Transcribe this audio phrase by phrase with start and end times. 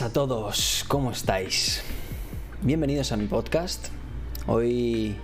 [0.00, 1.82] a todos, ¿cómo estáis?
[2.62, 3.88] Bienvenidos a mi podcast.
[4.46, 5.14] Hoy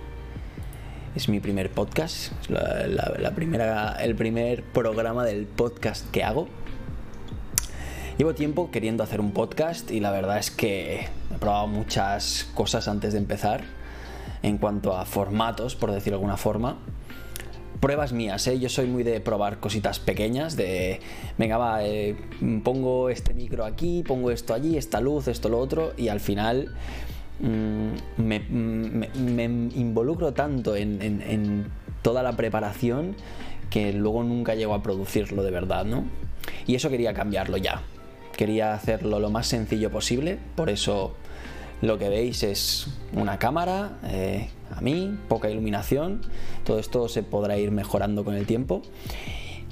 [1.15, 6.47] es mi primer podcast, es la, primera, el primer programa del podcast que hago.
[8.19, 12.87] Llevo tiempo queriendo hacer un podcast y la verdad es que he probado muchas cosas
[12.87, 13.63] antes de empezar
[14.43, 16.77] en cuanto a formatos, por decirlo de alguna forma
[17.79, 18.59] pruebas mías, ¿eh?
[18.59, 20.99] Yo soy muy de probar cositas pequeñas, de,
[21.37, 22.15] venga, va, eh,
[22.63, 26.73] pongo este micro aquí, pongo esto allí, esta luz, esto, lo otro, y al final
[27.39, 31.71] mm, me, involucro tanto en,
[32.01, 33.15] toda la preparación
[33.69, 36.05] que luego nunca llego a producirlo de verdad, ¿no?
[36.65, 37.81] Y eso quería cambiarlo ya.
[38.35, 41.13] Quería hacerlo lo más sencillo posible, por eso
[41.81, 46.21] lo que veis es una cámara, eh, a mí, poca iluminación.
[46.65, 48.81] Todo esto se podrá ir mejorando con el tiempo.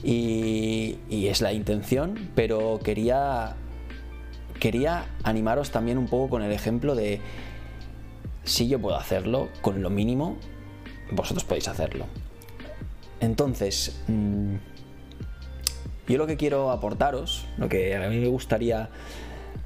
[0.03, 3.55] Y, es la intención, pero quería,
[4.59, 7.19] quería animaros también un poco con el ejemplo de
[8.43, 10.37] si yo puedo hacerlo con lo mínimo,
[11.11, 12.05] vosotros podéis hacerlo.
[13.19, 14.55] Entonces, mm,
[16.07, 18.89] yo lo que quiero aportaros, lo que a mí me gustaría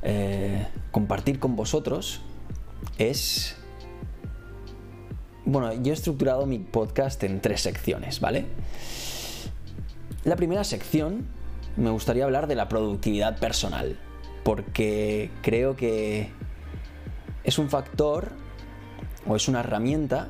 [0.01, 2.21] eh, compartir con vosotros,
[2.97, 3.55] es
[5.51, 8.45] bueno, yo he estructurado mi podcast en tres secciones, ¿vale?
[10.23, 11.25] La primera sección
[11.77, 13.97] me gustaría hablar de la productividad personal,
[14.43, 16.29] porque creo que
[17.43, 18.29] es un factor
[19.25, 20.29] o es una herramienta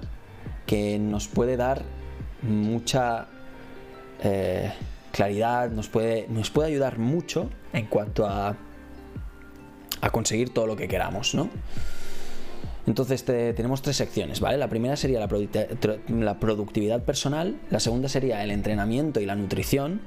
[0.65, 1.83] que nos puede dar
[2.41, 3.27] mucha
[4.23, 4.71] eh,
[5.11, 8.55] claridad, nos puede, nos puede ayudar mucho en cuanto a,
[9.99, 11.49] a conseguir todo lo que queramos, ¿no?
[12.87, 14.57] Entonces tenemos tres secciones, ¿vale?
[14.57, 20.01] La primera sería la, productividad personal, la segunda sería el entrenamiento y la nutrición,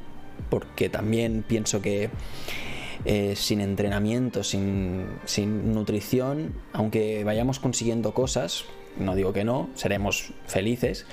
[0.51, 2.11] porque también pienso que
[3.05, 5.07] eh, sin entrenamiento, sin,
[5.73, 8.65] nutrición, aunque vayamos consiguiendo cosas,
[8.99, 11.07] no digo que no, seremos felices,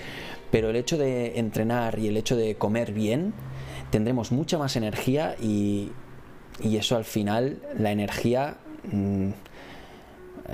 [0.49, 3.33] pero el hecho de entrenar y el hecho de comer bien,
[3.91, 5.91] tendremos mucha más energía y,
[6.63, 8.57] eso al final, la energía...
[8.91, 9.29] Mm,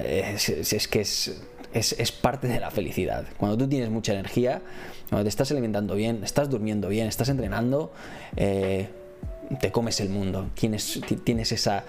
[0.03, 3.25] es, que es, parte de la felicidad.
[3.37, 4.61] Cuando tú tienes mucha energía,
[5.09, 7.91] cuando te estás alimentando bien, estás durmiendo bien, estás entrenando,
[8.35, 8.89] eh,
[9.59, 11.85] te comes el mundo, tienes, tienes esa,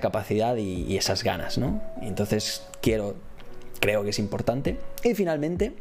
[0.00, 1.82] capacidad y, esas ganas, ¿no?
[2.02, 3.16] entonces quiero,
[3.80, 4.78] creo que es importante.
[5.02, 5.74] Y finalmente,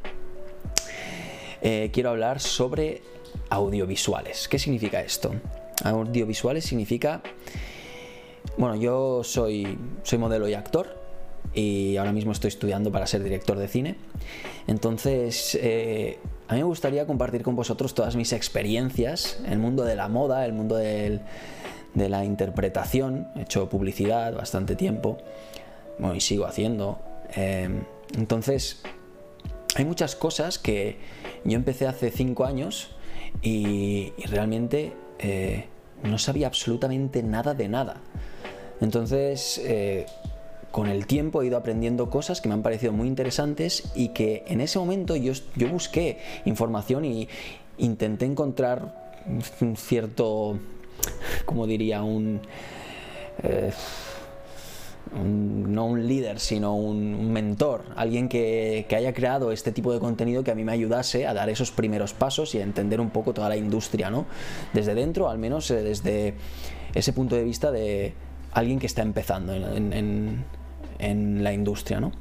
[1.61, 3.01] eh, quiero hablar sobre
[3.49, 4.47] audiovisuales.
[4.47, 5.33] ¿Qué significa esto?
[5.83, 7.21] Audiovisuales significa,
[8.57, 10.98] bueno, yo soy, soy modelo y actor,
[11.53, 13.95] y ahora mismo estoy estudiando para ser director de cine.
[14.67, 19.83] Entonces, eh, a mí me gustaría compartir con vosotros todas mis experiencias en el mundo
[19.83, 21.19] de la moda, el mundo de
[21.95, 23.27] la interpretación.
[23.35, 25.17] He hecho publicidad bastante tiempo
[26.15, 26.99] y sigo haciendo.
[27.35, 27.83] Em,
[28.17, 28.81] entonces,
[29.75, 30.97] hay muchas cosas que
[31.43, 32.89] yo empecé hace cinco años
[33.41, 35.65] y, realmente eh,
[36.03, 37.97] no sabía absolutamente nada de nada.
[38.81, 40.05] Entonces, eh,
[40.71, 44.43] con el tiempo he ido aprendiendo cosas que me han parecido muy interesantes y que
[44.47, 45.33] en ese momento yo,
[45.71, 47.27] busqué información y
[47.77, 49.13] intenté encontrar
[49.61, 50.57] un cierto,
[51.45, 52.41] como diría, un,
[53.43, 53.71] eh,
[55.15, 60.51] no un líder, sino un, mentor, alguien que, haya creado este tipo de contenido que
[60.51, 63.49] a mí me ayudase a dar esos primeros pasos y a entender un poco toda
[63.49, 64.25] la industria, ¿no?
[64.73, 66.35] Desde dentro, al menos eh, desde
[66.93, 68.13] ese punto de vista de
[68.51, 69.53] alguien que está empezando
[70.99, 72.11] la industria, ¿no?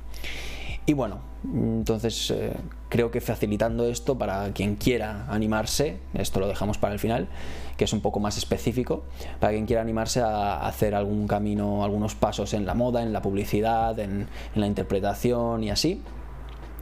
[0.89, 2.55] Y bueno, entonces eh,
[2.89, 7.29] creo que facilitando esto para quien quiera animarse, esto lo dejamos para el final,
[7.77, 9.03] que es un poco más específico,
[9.39, 13.21] para quien quiera animarse a hacer algún camino, algunos pasos en la moda, en la
[13.21, 16.01] publicidad, en, la interpretación y así.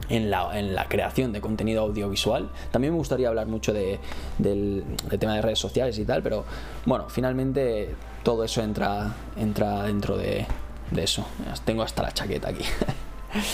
[0.07, 2.49] En la, en la, creación de contenido audiovisual.
[2.71, 3.99] También me gustaría hablar mucho de,
[4.37, 4.85] del,
[5.19, 6.45] tema de redes sociales y tal, pero
[6.85, 10.45] bueno, finalmente todo eso entra, entra dentro de,
[10.91, 11.25] de eso.
[11.65, 12.63] Tengo hasta la chaqueta aquí.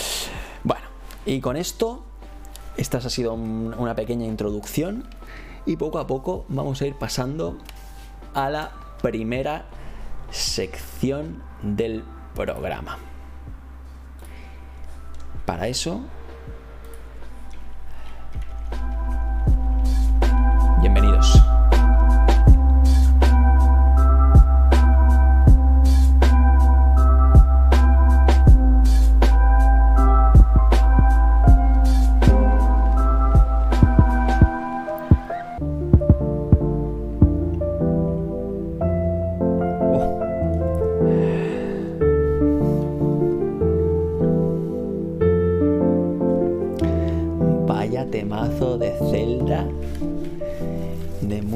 [0.64, 0.86] bueno,
[1.26, 2.04] y con esto,
[2.76, 5.08] esta ha sido una pequeña introducción
[5.66, 7.58] y poco a poco vamos a ir pasando
[8.34, 8.72] a la
[9.02, 9.66] primera
[10.30, 12.04] sección del
[12.34, 12.98] programa.
[15.46, 16.02] Para eso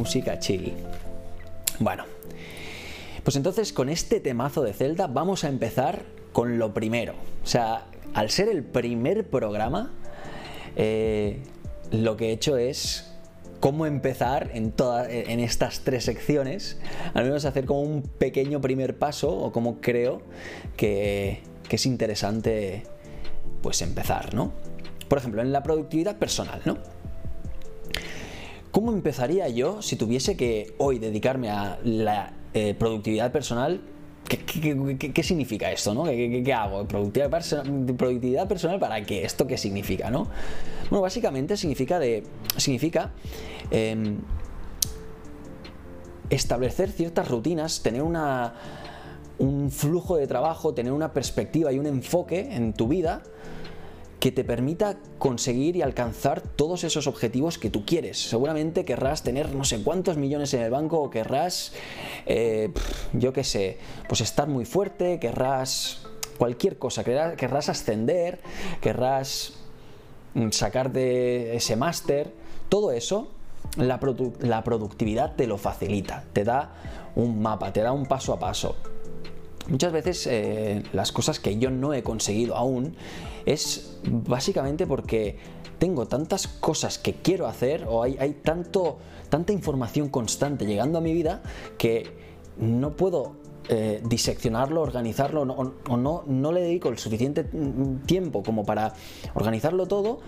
[0.08, 0.72] música chill.
[1.80, 2.04] Bueno,
[3.24, 6.00] pues entonces con este temazo de Zelda vamos a empezar
[6.32, 7.12] con lo primero.
[7.44, 7.84] O sea,
[8.14, 9.92] al ser el primer programa,
[10.76, 11.42] eh,
[11.90, 13.12] lo que he hecho es
[13.60, 16.78] cómo empezar en, todas en estas tres secciones,
[17.12, 20.22] al menos hacer como un pequeño primer paso o como creo
[20.78, 22.84] que, que es interesante
[23.60, 24.54] pues empezar, ¿no?
[25.06, 26.78] Por ejemplo, en la productividad personal, ¿no?
[28.78, 33.80] ¿Cómo empezaría yo si tuviese que hoy dedicarme a la eh, productividad personal?
[34.28, 35.94] ¿Qué, significa esto?
[35.94, 36.04] ¿no?
[36.04, 36.86] ¿Qué, hago?
[36.86, 37.28] ¿Productividad,
[37.96, 39.24] ¿Productividad, personal para qué?
[39.24, 40.12] ¿Esto qué significa?
[40.12, 40.28] ¿no?
[40.90, 42.22] Bueno, básicamente significa, de,
[42.56, 43.10] significa
[43.72, 44.18] em,
[46.30, 48.54] establecer ciertas rutinas, tener una,
[49.38, 53.24] un flujo de trabajo, tener una perspectiva y un enfoque en tu vida
[54.20, 58.18] que te permita conseguir y alcanzar todos esos objetivos que tú quieres.
[58.18, 61.72] Seguramente querrás tener no sé cuántos millones en el banco o querrás,
[62.26, 62.70] eh,
[63.12, 63.78] yo qué sé,
[64.08, 66.02] pues estar muy fuerte, querrás
[66.36, 68.40] cualquier cosa, querrás, ascender,
[68.80, 69.54] querrás
[70.34, 72.32] mm, sacar de ese máster,
[72.68, 73.30] todo eso,
[73.76, 74.00] la,
[74.40, 76.72] la productividad te lo facilita, te da
[77.14, 78.76] un mapa, te da un paso a paso.
[79.68, 82.96] Muchas veces eh, las cosas que yo no he conseguido aún
[83.52, 85.36] es básicamente porque
[85.78, 88.98] tengo tantas cosas que quiero hacer o hay, tanto,
[89.28, 91.42] tanta información constante llegando a mi vida
[91.78, 92.12] que
[92.58, 93.36] no puedo
[93.68, 97.44] eh, diseccionarlo, organizarlo o, no, no le dedico el suficiente
[98.06, 98.94] tiempo como para
[99.34, 100.20] organizarlo todo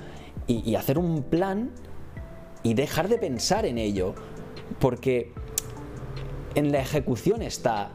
[0.46, 1.70] y hacer un plan
[2.64, 4.14] y dejar de pensar en ello
[4.80, 5.32] porque
[6.54, 7.92] en la ejecución está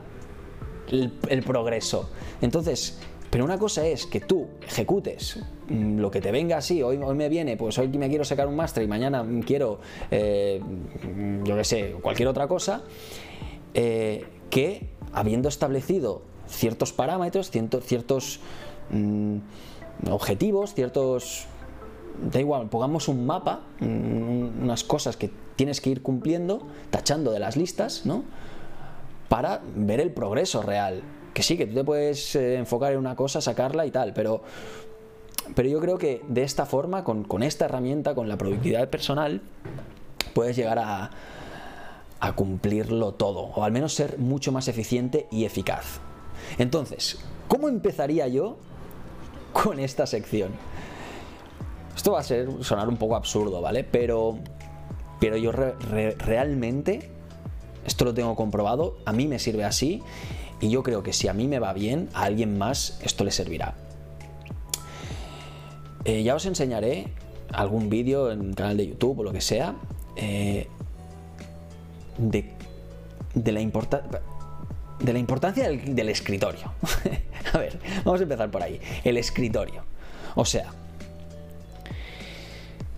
[0.89, 2.09] el, progreso.
[2.41, 2.99] Entonces,
[3.35, 7.27] pero una cosa es que tú ejecutes mm, lo que te venga así, hoy, me
[7.27, 10.61] viene, pues hoy me quiero sacar un máster y mañana quiero, eh,
[11.43, 12.83] yo qué sé, cualquier otra cosa,
[13.73, 18.39] eh, que habiendo establecido ciertos parámetros, ciertos,
[18.91, 19.39] mm,
[20.09, 21.47] objetivos, ciertos...
[22.31, 27.39] Da igual, pongamos un mapa, mm, unas cosas que tienes que ir cumpliendo, tachando de
[27.39, 28.23] las listas, ¿no?
[29.27, 31.01] para ver el progreso real.
[31.35, 34.41] Que sí, que tú te puedes eh, enfocar en una cosa, sacarla y tal, pero,
[35.53, 39.41] pero yo creo que de esta forma, con, esta herramienta, con la productividad personal,
[40.33, 41.11] puedes llegar a,
[42.21, 45.99] a cumplirlo todo, o al menos ser mucho más eficiente y eficaz.
[46.57, 48.55] Entonces, ¿cómo empezaría yo
[49.51, 50.51] con esta sección?
[51.97, 53.83] Esto va a ser, sonar un poco absurdo, ¿vale?
[53.83, 54.37] Pero,
[55.19, 57.11] pero yo realmente
[57.85, 60.01] esto lo tengo comprobado, a mí me sirve así
[60.61, 63.31] y yo creo que si a mí me va bien, a alguien más esto le
[63.31, 63.75] servirá.
[66.05, 67.07] Eh, ya os enseñaré
[67.51, 69.75] algún vídeo en el canal de YouTube o lo que sea
[70.15, 70.67] eh,
[72.17, 72.45] de,
[73.33, 73.41] la
[74.99, 76.71] de la importancia del, del escritorio.
[77.53, 78.79] a ver, vamos a empezar por ahí.
[79.03, 79.83] El escritorio.
[80.35, 80.71] O sea,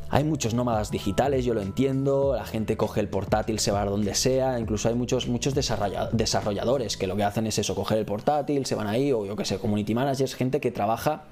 [0.09, 3.85] hay muchos nómadas digitales, yo lo entiendo, la gente coge el portátil, se va a
[3.85, 8.05] donde sea, incluso hay muchos, muchos desarrolladores que lo que hacen es eso, coger el
[8.05, 11.23] portátil, se van ahí, o yo que sé, community managers, gente que trabaja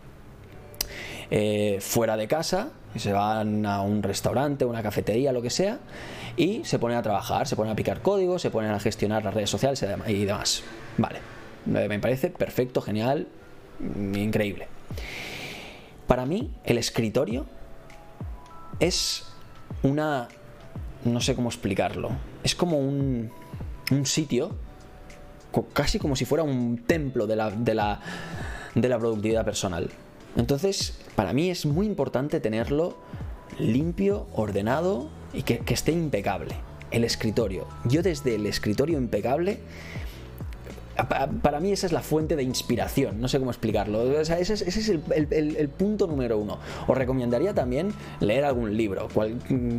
[1.32, 5.80] eh, fuera de casa, se van a un restaurante, una cafetería, lo que sea,
[6.38, 9.34] y se ponen a trabajar, se ponen a picar código, se ponen a gestionar las
[9.34, 10.64] redes sociales y demás.
[10.98, 11.20] Vale,
[11.66, 13.28] me parece perfecto, genial,
[14.14, 14.68] increíble.
[16.08, 17.46] Para mí, el escritorio
[18.80, 19.26] es
[19.84, 20.28] una...
[21.04, 22.12] no sé cómo explicarlo.
[22.44, 23.32] Es como un,
[23.92, 24.56] un sitio,
[25.74, 28.02] casi como si fuera un templo de la, de la,
[28.76, 29.90] de la productividad personal.
[30.36, 32.98] Entonces, para mí es muy importante tenerlo
[33.58, 36.56] limpio, ordenado y que, que esté impecable.
[36.92, 37.68] El escritorio.
[37.86, 39.60] Yo desde el escritorio impecable
[40.96, 44.20] para mí esa es la fuente de inspiración, no sé cómo explicarlo.
[44.20, 46.60] ese es, el, punto número uno.
[46.88, 49.08] Os recomendaría también leer algún libro,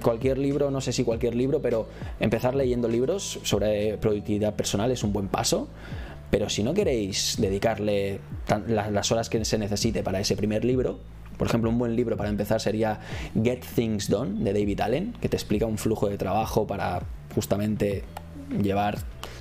[0.02, 1.88] cualquier libro, no sé si cualquier libro, pero
[2.20, 5.68] empezar leyendo libros sobre productividad personal es un buen paso.
[6.30, 8.18] Pero si no queréis dedicarle
[8.66, 10.98] las horas que se necesite para ese primer libro,
[11.38, 13.00] por ejemplo, un buen libro para empezar sería
[13.40, 17.02] Get Things Done de David Allen, que te explica un flujo de trabajo para
[17.34, 18.04] justamente
[18.62, 18.98] llevar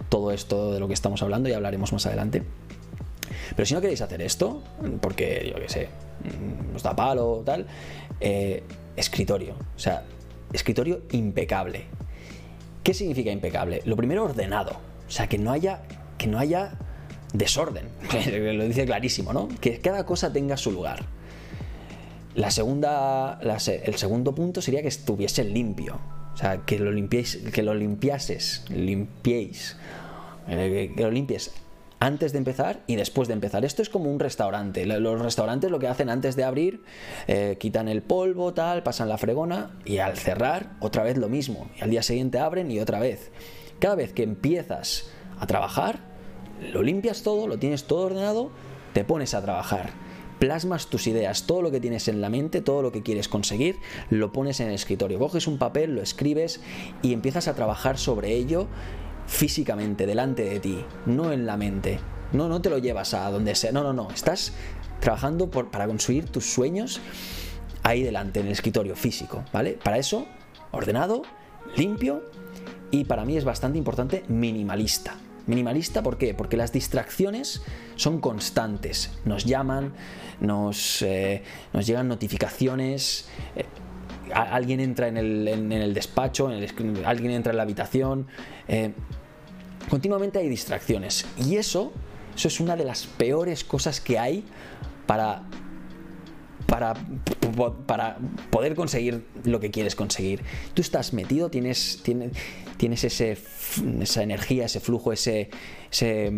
[0.10, 2.44] todo esto de lo que estamos hablando y hablaremos más adelante.
[3.56, 4.62] Pero si no queréis hacer esto,
[5.02, 5.90] porque yo qué sé,
[6.76, 7.68] os da palo tal,
[8.20, 8.64] eh,
[8.96, 9.56] escritorio.
[9.76, 10.04] O sea,
[10.54, 11.86] escritorio impecable.
[12.84, 13.82] ¿Qué significa impecable?
[13.86, 14.74] Lo primero, ordenado.
[15.08, 15.82] O sea, que no haya,
[16.18, 16.78] que no haya
[17.34, 17.90] desorden.
[18.58, 19.48] Lo dice clarísimo, ¿no?
[19.48, 21.04] Que cada cosa tenga su lugar.
[22.36, 26.00] La segunda, el segundo punto sería que estuviese limpio.
[26.36, 29.78] O sea, que lo limpiéis, que lo limpiases, limpiéis,
[30.50, 31.54] eh, que lo limpies
[32.00, 33.64] antes de empezar y después de empezar.
[33.64, 34.86] Esto es como un restaurante.
[34.86, 36.84] Los restaurantes lo que hacen antes de abrir,
[37.28, 41.70] eh, quitan el polvo, tal, pasan la fregona y al cerrar otra vez lo mismo.
[41.78, 43.32] Y al día siguiente abren y otra vez.
[43.80, 46.00] Cada vez que empiezas a trabajar,
[46.74, 48.52] lo limpias todo, lo tienes todo ordenado,
[48.94, 50.05] te pones a trabajar.
[50.40, 53.78] Plasmas tus ideas, todo lo que tienes en la mente, todo lo que quieres conseguir,
[54.10, 55.20] lo pones en el escritorio.
[55.20, 56.60] Coges un papel, lo escribes
[57.02, 58.68] y empiezas a trabajar sobre ello
[59.28, 62.00] físicamente delante de ti, no en la mente.
[62.34, 63.72] No, no te lo llevas a donde sea.
[63.72, 64.10] No, no, no.
[64.12, 64.54] Estás
[65.00, 67.00] trabajando para conseguir tus sueños
[67.84, 69.78] ahí delante, en el escritorio físico, ¿vale?
[69.82, 70.26] Para eso,
[70.72, 71.22] ordenado,
[71.76, 72.24] limpio
[72.92, 75.16] y para mí es bastante importante minimalista.
[75.48, 76.34] Minimalista, ¿por qué?
[76.34, 77.62] Porque las distracciones
[77.96, 79.12] son constantes.
[79.26, 79.94] Nos llaman,
[80.40, 83.28] nos, eh, nos llegan notificaciones.
[83.56, 83.66] Eh,
[84.34, 86.50] alguien entra en el, despacho,
[87.06, 88.28] alguien entra en la habitación.
[88.68, 88.94] Eh,
[89.90, 91.26] continuamente hay distracciones.
[91.38, 91.94] Y eso,
[92.36, 94.44] eso es una de las peores cosas que hay
[95.06, 95.44] para,
[96.66, 96.96] para,
[98.50, 100.42] poder conseguir lo que quieres conseguir.
[100.74, 102.32] Tú estás metido, tienes, tienes,
[102.78, 103.38] tienes ese,
[104.02, 105.50] esa energía, ese flujo, ese,
[105.92, 106.32] ese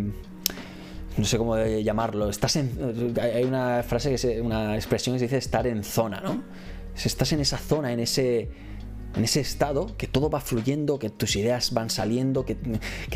[1.18, 5.38] no sé cómo llamarlo, estás en, hay una frase que una expresión que se dice
[5.38, 6.44] estar en zona, ¿no?
[6.94, 8.50] Si estás en esa zona, en ese,
[9.16, 12.56] en ese estado, que todo va fluyendo, que tus ideas van saliendo, que,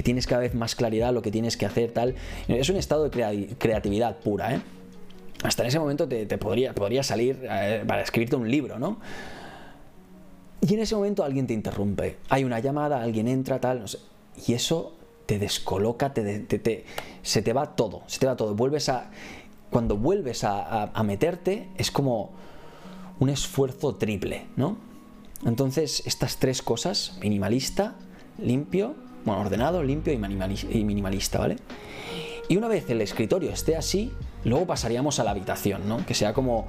[0.03, 2.15] tienes cada vez más claridad lo que tienes que hacer, tal.
[2.47, 4.61] Es un estado de creatividad pura, ¿eh?
[5.43, 8.99] Hasta en ese momento te, podría, salir eh, para escribirte un libro, ¿no?
[10.61, 12.17] Y en ese momento alguien te interrumpe.
[12.29, 13.83] Hay una llamada, alguien entra, tal.
[14.45, 14.93] Y eso
[15.25, 16.85] te descoloca, te,
[17.23, 18.53] se te va todo, se te va todo.
[18.55, 19.09] Vuelves a.
[19.71, 22.31] Cuando vuelves a meterte, es como
[23.21, 24.77] un esfuerzo triple, ¿no?
[25.45, 27.95] Entonces, estas tres cosas, minimalista,
[28.37, 28.95] limpio,
[29.25, 31.57] bueno, ordenado, limpio y minimalista, ¿vale?
[32.49, 34.11] Y una vez el escritorio esté así,
[34.43, 36.05] luego pasaríamos a la habitación, ¿no?
[36.05, 36.67] Que sea como,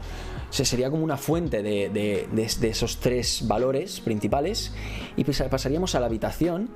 [0.50, 2.29] sería como una fuente de,
[2.62, 4.73] esos tres valores principales
[5.17, 6.71] y pasaríamos a la habitación,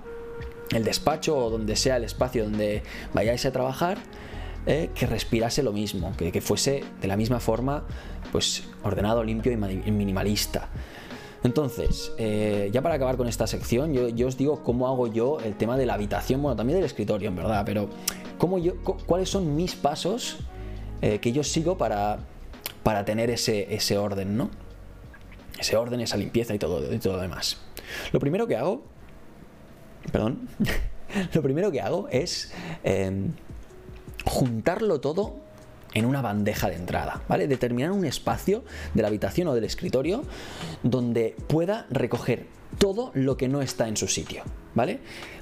[0.71, 3.99] el despacho o donde sea el espacio donde vayáis a trabajar,
[4.67, 7.85] eh, que respirase lo mismo, que, fuese de la misma forma,
[8.33, 10.71] pues ordenado, limpio y minimalista.
[11.45, 15.55] Entonces, eh, ya para acabar con esta sección, yo, os digo cómo hago yo el
[15.55, 17.89] tema de la habitación, bueno, también del escritorio, en verdad, pero
[18.39, 20.39] cómo yo, cuáles son mis pasos
[21.03, 22.19] eh, que yo sigo para,
[22.83, 24.51] para tener ese, ese orden, ¿no?
[25.59, 27.59] Ese orden, esa limpieza y todo, y todo lo demás.
[28.13, 28.83] Lo primero que hago,
[30.13, 30.49] perdón,
[31.35, 32.53] lo primero que hago es
[32.85, 33.33] em,
[34.25, 35.37] juntarlo todo
[35.95, 37.49] en una bandeja de entrada, ¿vale?
[37.49, 40.25] Determinar un espacio de la habitación o del escritorio
[40.83, 42.47] donde pueda recoger
[42.79, 44.43] todo lo que no está en su sitio,
[44.77, 45.01] ¿vale?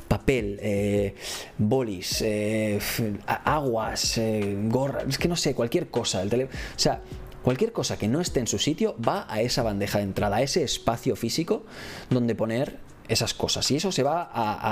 [0.08, 1.14] Papel, eh,
[1.58, 2.78] bolis, eh,
[3.26, 7.02] aguas, eh, gorras, es que no sé, cualquier cosa, el o sea,
[7.42, 10.42] cualquier cosa que no esté en su sitio va a esa bandeja de entrada, a
[10.42, 11.64] ese espacio físico
[12.08, 13.70] donde poner esas cosas.
[13.70, 14.30] Y eso se va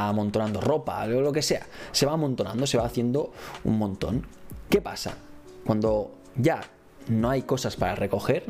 [0.09, 3.33] amontonando, ropa, lo que sea, se va amontonando, se va haciendo
[3.65, 4.27] un montón.
[4.71, 5.17] ¿Qué pasa?
[5.67, 6.63] Cuando ya
[7.09, 8.45] no hay cosas para recoger,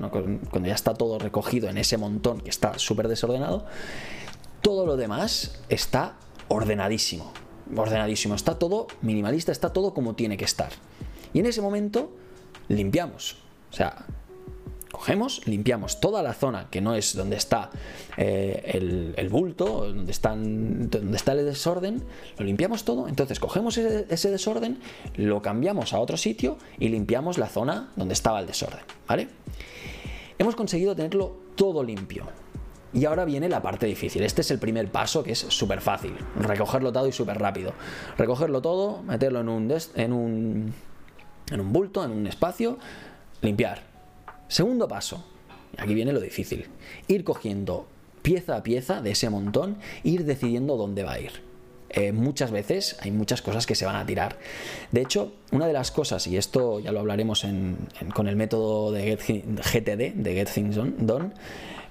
[0.50, 3.66] cuando ya está todo recogido en ese montón que está súper desordenado,
[4.62, 6.16] todo lo demás está
[6.48, 7.32] ordenadísimo.
[7.74, 10.70] Ordenadísimo, está todo minimalista, está todo como tiene que estar.
[11.32, 12.10] Y en ese momento
[12.68, 13.36] limpiamos.
[13.70, 14.06] O sea,
[14.92, 17.70] cogemos, limpiamos toda la zona que no es donde está
[18.18, 22.04] eh, el, bulto, donde, donde está el desorden,
[22.38, 24.78] lo limpiamos todo, entonces cogemos ese, desorden,
[25.16, 29.28] lo cambiamos a otro sitio y limpiamos la zona donde estaba el desorden, ¿vale?
[30.38, 32.41] Hemos conseguido tenerlo todo limpio.
[32.94, 34.22] Y ahora viene la parte difícil.
[34.22, 36.14] Este es el primer paso que es súper fácil.
[36.36, 37.72] Recogerlo todo y súper rápido.
[38.18, 40.74] Recogerlo todo, meterlo en un, en un,
[41.50, 42.78] en un bulto, en un espacio,
[43.40, 43.92] limpiar
[44.52, 45.24] Segundo paso,
[45.78, 46.66] aquí viene lo difícil,
[47.08, 47.86] ir cogiendo
[48.20, 51.40] pieza a pieza de ese montón, ir decidiendo dónde va a ir.
[51.88, 54.36] Eh, muchas veces hay muchas cosas que se van a tirar.
[54.90, 57.46] De hecho, una de las cosas, y esto ya lo hablaremos
[58.14, 61.32] con el método de GTD, de Get Things Done,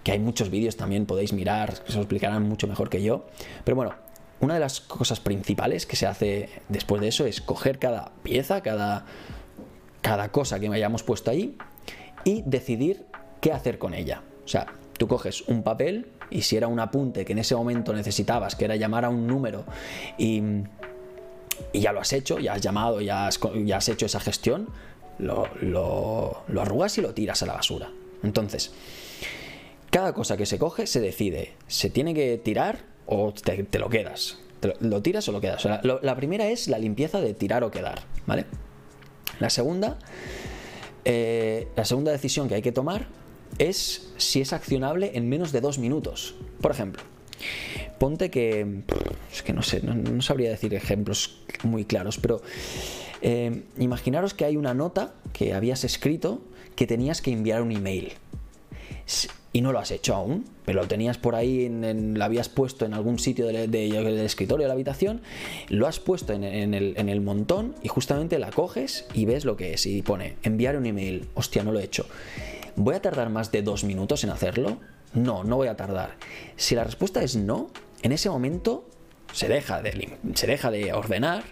[0.04, 3.28] que hay muchos vídeos también podéis mirar, que se explicarán mucho mejor que yo.
[3.64, 3.94] Pero bueno,
[4.40, 8.62] una de las cosas principales que se hace después de eso es coger cada pieza,
[8.62, 9.06] cada,
[10.02, 11.58] cada cosa que hayamos puesto ahí
[12.24, 13.06] y decidir
[13.40, 14.24] qué hacer con ella.
[14.44, 14.68] O sea,
[14.98, 18.66] tú coges un papel y si era un apunte que en ese momento necesitabas, que
[18.66, 19.66] era llamar a un número
[20.18, 20.42] y,
[21.74, 24.70] ya lo has hecho, ya has llamado, ya has, ya has hecho esa gestión,
[25.20, 27.92] lo, lo, arrugas y lo tiras a la basura.
[28.24, 28.72] Entonces,
[29.92, 31.54] cada cosa que se coge se decide.
[31.68, 34.40] ¿Se tiene que tirar o te, lo quedas?
[34.80, 35.68] lo, tiras o lo quedas?
[35.84, 38.46] la primera es la limpieza de tirar o quedar, ¿vale?
[39.40, 40.00] La segunda,
[41.04, 43.08] eh, la segunda decisión que hay que tomar
[43.58, 46.36] es si es accionable en menos de dos minutos.
[46.62, 47.04] Por ejemplo,
[48.00, 48.84] ponte que.
[49.34, 52.42] Es que no sé, no, sabría decir ejemplos muy claros, pero
[53.22, 56.42] eh, imaginaros que hay una nota que habías escrito
[56.76, 58.14] que tenías que enviar un email
[59.54, 62.86] y no lo has hecho aún, pero lo tenías por ahí, en, lo habías puesto
[62.86, 63.74] en algún sitio del,
[64.20, 65.22] escritorio de la habitación,
[65.70, 69.58] lo has puesto en, el, en, el, montón y justamente la coges y ves lo
[69.58, 72.06] que es y pone enviar un email, hostia, no lo he hecho.
[72.78, 74.78] ¿Voy a tardar más de dos minutos en hacerlo?
[75.14, 76.16] No, no voy a tardar.
[76.56, 77.70] Si la respuesta es no,
[78.02, 78.88] en ese momento
[79.34, 81.44] se deja de, se deja de ordenar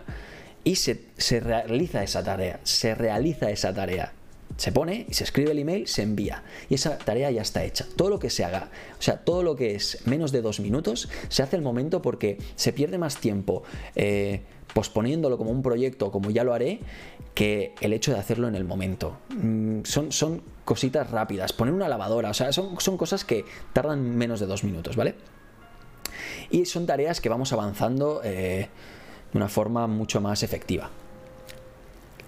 [0.63, 4.13] y se, se realiza esa tarea, se realiza esa tarea
[4.59, 6.43] se pone y se escribe el email, se envía.
[6.69, 7.85] Y esa tarea ya está hecha.
[7.95, 11.07] Todo lo que se haga, o sea, todo lo que es menos de dos minutos,
[11.29, 13.63] se hace el momento porque se pierde más tiempo
[13.95, 14.41] eh,
[14.73, 16.81] posponiéndolo como un proyecto, como ya lo haré,
[17.33, 19.17] que el hecho de hacerlo en el momento.
[19.29, 21.53] Mm, son, son cositas rápidas.
[21.53, 25.15] Poner una lavadora, o sea, son, son cosas que tardan menos de dos minutos, ¿vale?
[26.49, 28.67] Y son tareas que vamos avanzando eh,
[29.31, 30.89] de una forma mucho más efectiva.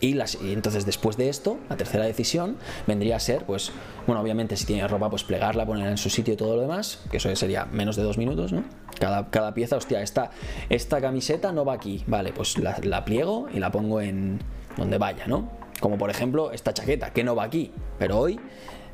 [0.01, 0.17] Y,
[0.51, 3.71] entonces después de esto, la tercera decisión vendría a ser, pues,
[4.07, 7.03] bueno, obviamente si tiene ropa, pues plegarla, ponerla en su sitio y todo lo demás,
[7.11, 8.63] que eso sería menos de dos minutos, ¿no?
[8.99, 10.31] Cada, cada pieza, hostia, esta,
[10.69, 14.39] esta camiseta no va aquí, vale, pues la, la pliego y la pongo en
[14.75, 15.49] donde vaya, ¿no?
[15.79, 18.39] Como por ejemplo esta chaqueta, que no va aquí, pero hoy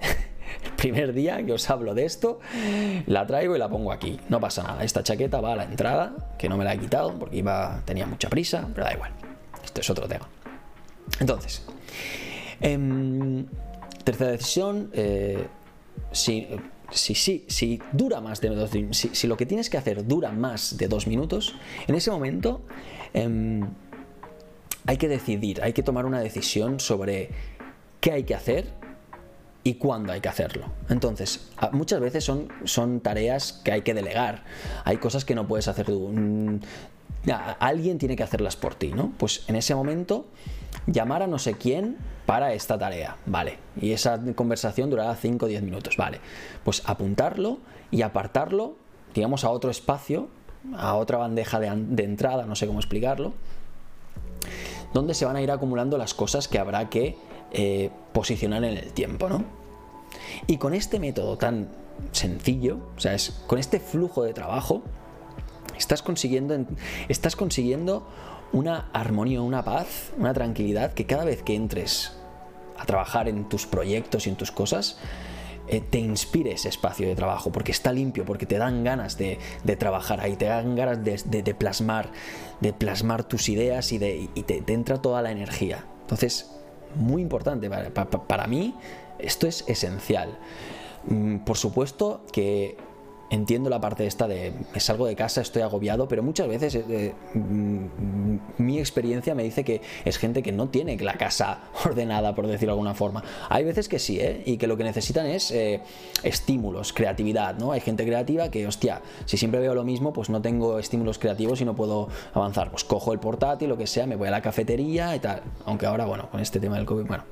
[0.63, 2.39] el primer día que os hablo de esto,
[3.06, 4.20] la traigo y la pongo aquí.
[4.30, 4.84] No pasa nada.
[4.84, 8.06] Esta chaqueta va a la entrada, que no me la he quitado porque iba, tenía
[8.06, 9.12] mucha prisa, pero da igual.
[9.63, 10.28] Esto es otro tema.
[11.20, 11.63] Entonces,
[12.62, 13.46] em,
[14.04, 15.48] tercera decisión, eh,
[16.12, 16.48] si,
[16.91, 20.78] si, si, dura más de dos si, si, lo que tienes que hacer dura más
[20.78, 21.56] de dos minutos,
[21.88, 22.62] en ese momento
[23.13, 23.67] em,
[24.86, 27.30] hay que decidir, hay que tomar una decisión sobre
[28.00, 28.74] qué hay que hacer
[29.67, 30.72] y cuándo hay que hacerlo.
[30.89, 34.46] Entonces, muchas veces son, son tareas que hay que delegar.
[34.86, 36.10] Hay cosas que no puedes hacer tú.
[36.13, 36.60] Mm,
[37.60, 39.12] alguien tiene que hacerlas por ti, ¿no?
[39.17, 40.28] Pues en ese momento
[40.86, 43.58] llamar a no sé quién para esta tarea, vale.
[43.80, 46.20] Y esa conversación durará 5 o 10 minutos, vale.
[46.64, 47.60] Pues apuntarlo
[47.92, 48.76] y apartarlo,
[49.14, 50.28] digamos, a otro espacio,
[50.76, 53.34] a otra bandeja de, entrada, no sé cómo explicarlo,
[54.94, 57.16] donde se van a ir acumulando las cosas que habrá que
[57.52, 59.46] eh, posicionar en el tiempo, ¿no?
[60.48, 61.70] Y con este método tan
[62.12, 64.82] sencillo, o sea, es con este flujo de trabajo,
[65.78, 66.58] estás consiguiendo,
[67.08, 68.08] estás consiguiendo
[68.54, 72.14] una armonía, una paz, una tranquilidad que cada vez que entres
[72.78, 75.00] a trabajar en tus proyectos y en tus cosas,
[75.68, 79.38] eh, te inspire ese espacio de trabajo, porque está limpio, porque te dan ganas de,
[79.78, 82.10] trabajar ahí, te dan ganas de, plasmar,
[82.62, 85.86] de plasmar tus ideas y, te, entra toda la energía.
[86.02, 86.52] Entonces,
[86.96, 88.76] muy importante, para mí
[89.20, 90.38] esto es esencial.
[91.06, 92.78] Mm, por supuesto que
[93.30, 96.86] entiendo la parte esta de me salgo de casa, estoy agobiado, pero muchas veces eh,
[96.90, 102.36] eh, mm, mi experiencia me dice que es gente que no tiene la casa ordenada,
[102.36, 103.24] por decirlo de alguna forma.
[103.50, 104.44] Hay veces que sí, ¿eh?
[104.46, 105.54] y que lo que necesitan es
[106.24, 107.72] estímulos, creatividad, ¿no?
[107.72, 111.62] Hay gente creativa que, hostia, si siempre veo lo mismo, pues no tengo estímulos creativos
[111.62, 112.72] y no puedo avanzar.
[112.72, 115.42] Pues cojo el portátil, lo que sea, me voy a la cafetería y tal.
[115.66, 117.24] Aunque ahora, bueno, con este tema del COVID, bueno,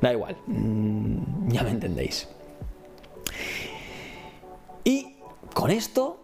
[0.00, 2.28] da igual, mm, ya me entendéis.
[4.84, 5.15] Y
[5.56, 6.18] con esto,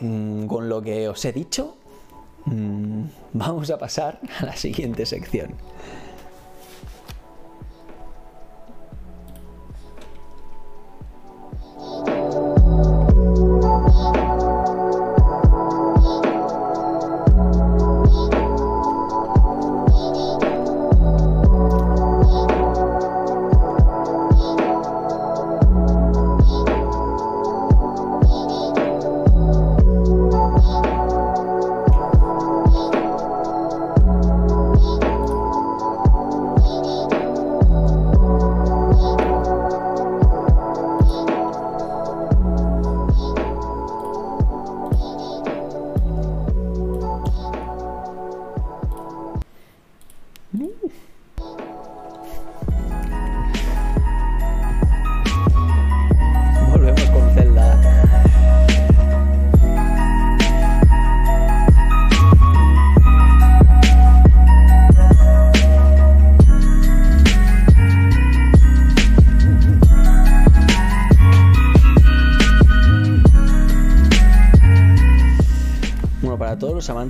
[0.00, 1.76] mm, con lo que os he dicho,
[2.46, 5.54] mm, vamos a pasar a la siguiente sección.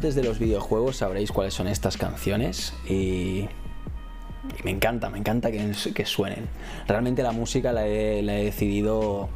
[0.02, 3.46] Amantes de los videojuegos sabréis cuáles son estas canciones y,
[4.64, 6.48] me encanta, me encanta que, suenen.
[6.88, 9.28] Realmente la música la he, decidido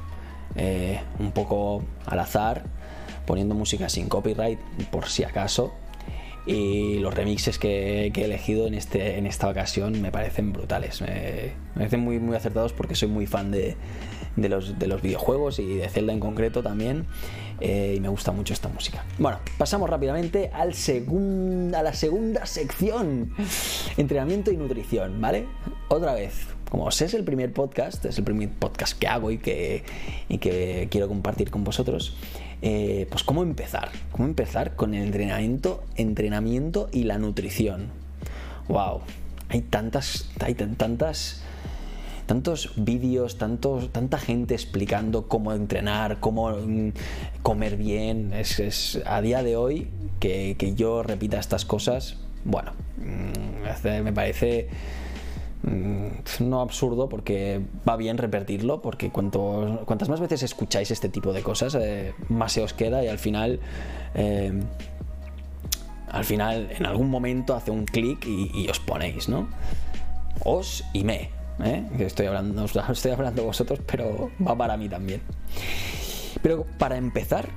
[0.57, 2.65] eh, un poco al azar,
[3.27, 4.59] poniendo música sin copyright
[4.91, 5.73] por si acaso
[6.47, 11.01] y los remixes que, he elegido en, este, en esta ocasión me parecen brutales.
[11.01, 13.77] Me, parecen muy, muy acertados porque soy muy fan de,
[14.37, 17.07] los, de los videojuegos y de Zelda en concreto también.
[17.61, 19.05] Eh, y me gusta mucho esta música.
[19.18, 23.33] Bueno, pasamos rápidamente al a la segunda sección:
[23.96, 25.46] entrenamiento y nutrición, ¿vale?
[25.88, 29.85] Otra vez, como es el primer podcast, es el primer podcast que hago y que,
[30.29, 32.14] y que quiero compartir con vosotros.
[32.62, 37.88] Eh, pues cómo empezar, cómo empezar con el entrenamiento, entrenamiento y la nutrición.
[38.68, 39.01] Wow,
[39.49, 41.42] hay tantas, hay tantas,
[42.27, 46.91] tantos vídeos, tantos, tanta gente explicando cómo entrenar, cómo mm,
[47.43, 48.33] comer bien.
[48.33, 49.89] Es, a día de hoy
[50.21, 54.69] que, que yo repita estas cosas, bueno, mm, me parece
[55.67, 61.33] Mm, no absurdo porque va bien repetirlo, porque cuanto, cuantas más veces escucháis este tipo
[61.33, 63.61] de cosas, eh, más se os queda y al final...
[64.15, 64.53] Eh,
[66.09, 69.49] al final, en algún momento hace un clic y, os ponéis, ¿no?
[70.45, 71.31] Os y me,
[71.64, 71.87] ¿eh?
[71.99, 75.23] estoy hablando, estoy hablando vosotros, pero va para mí también.
[76.42, 77.49] Pero para empezar,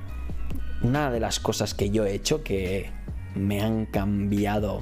[0.82, 2.92] una de las cosas que yo he hecho que
[3.36, 4.82] me han cambiado.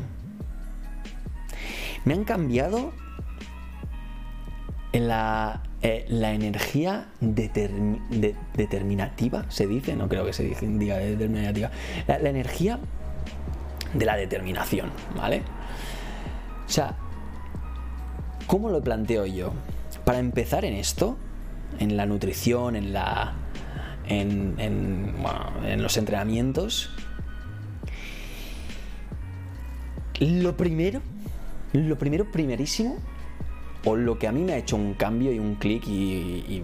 [2.06, 2.94] Me han cambiado
[4.94, 11.70] la, eh, la energía determinativa, se dice, no creo que se diga determinativa,
[12.08, 12.80] la, energía
[13.94, 15.44] de la determinación, ¿vale?
[16.66, 16.96] O sea,
[18.48, 19.52] ¿cómo lo planteo yo?
[20.06, 21.18] Para empezar en esto,
[21.80, 23.36] en la nutrición, en la.
[24.08, 26.90] en, en, los entrenamientos.
[30.20, 31.02] Lo primero,
[31.74, 32.98] lo primero, primerísimo,
[33.86, 36.64] o lo que a mí me ha hecho un cambio y un clic y,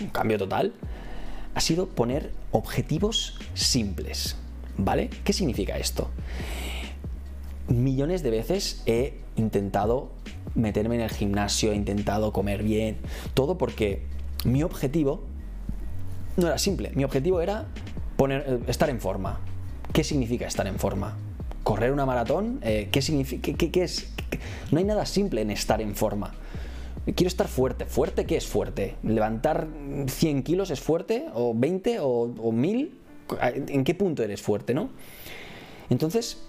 [0.00, 0.72] un cambio total,
[1.54, 4.36] ha sido poner objetivos simples.
[4.80, 5.10] ¿Vale?
[5.24, 6.08] ¿Qué significa esto?
[7.68, 10.10] Millones de veces he intentado
[10.54, 12.96] meterme en el gimnasio, he intentado comer bien,
[13.34, 14.02] todo porque
[14.44, 15.22] mi objetivo
[16.36, 17.66] no era simple, mi objetivo era
[18.16, 19.40] poner, eh, estar en forma.
[19.92, 21.16] ¿Qué significa estar en forma?
[21.62, 22.60] ¿Correr una maratón?
[22.62, 23.52] Eh, ¿Qué significa?
[23.52, 24.10] qué es?
[24.70, 26.32] No hay nada simple en estar en forma.
[27.14, 27.86] Quiero estar fuerte.
[27.86, 28.96] ¿Fuerte qué es fuerte?
[29.02, 29.66] ¿Levantar
[30.06, 31.26] 100 kilos es fuerte?
[31.32, 31.98] ¿O 20?
[32.00, 32.98] ¿O, 1000?
[33.68, 34.90] ¿En qué punto eres fuerte, no?
[35.88, 36.42] Entonces,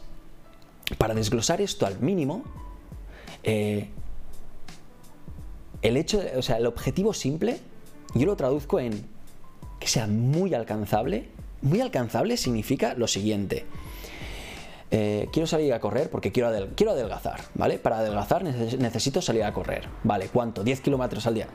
[0.97, 2.43] para desglosar esto al mínimo,
[3.43, 3.89] eh,
[5.81, 7.59] el hecho, o sea, el objetivo simple,
[8.13, 9.05] yo lo traduzco en
[9.79, 11.29] que sea muy alcanzable.
[11.61, 13.65] Muy alcanzable significa lo siguiente.
[14.91, 17.77] Eh, quiero salir a correr porque quiero, quiero adelgazar, ¿vale?
[17.77, 20.29] Para adelgazar necesito salir a correr, ¿vale?
[20.33, 20.63] ¿Cuánto?
[20.63, 21.47] ¿10 kilómetros al día?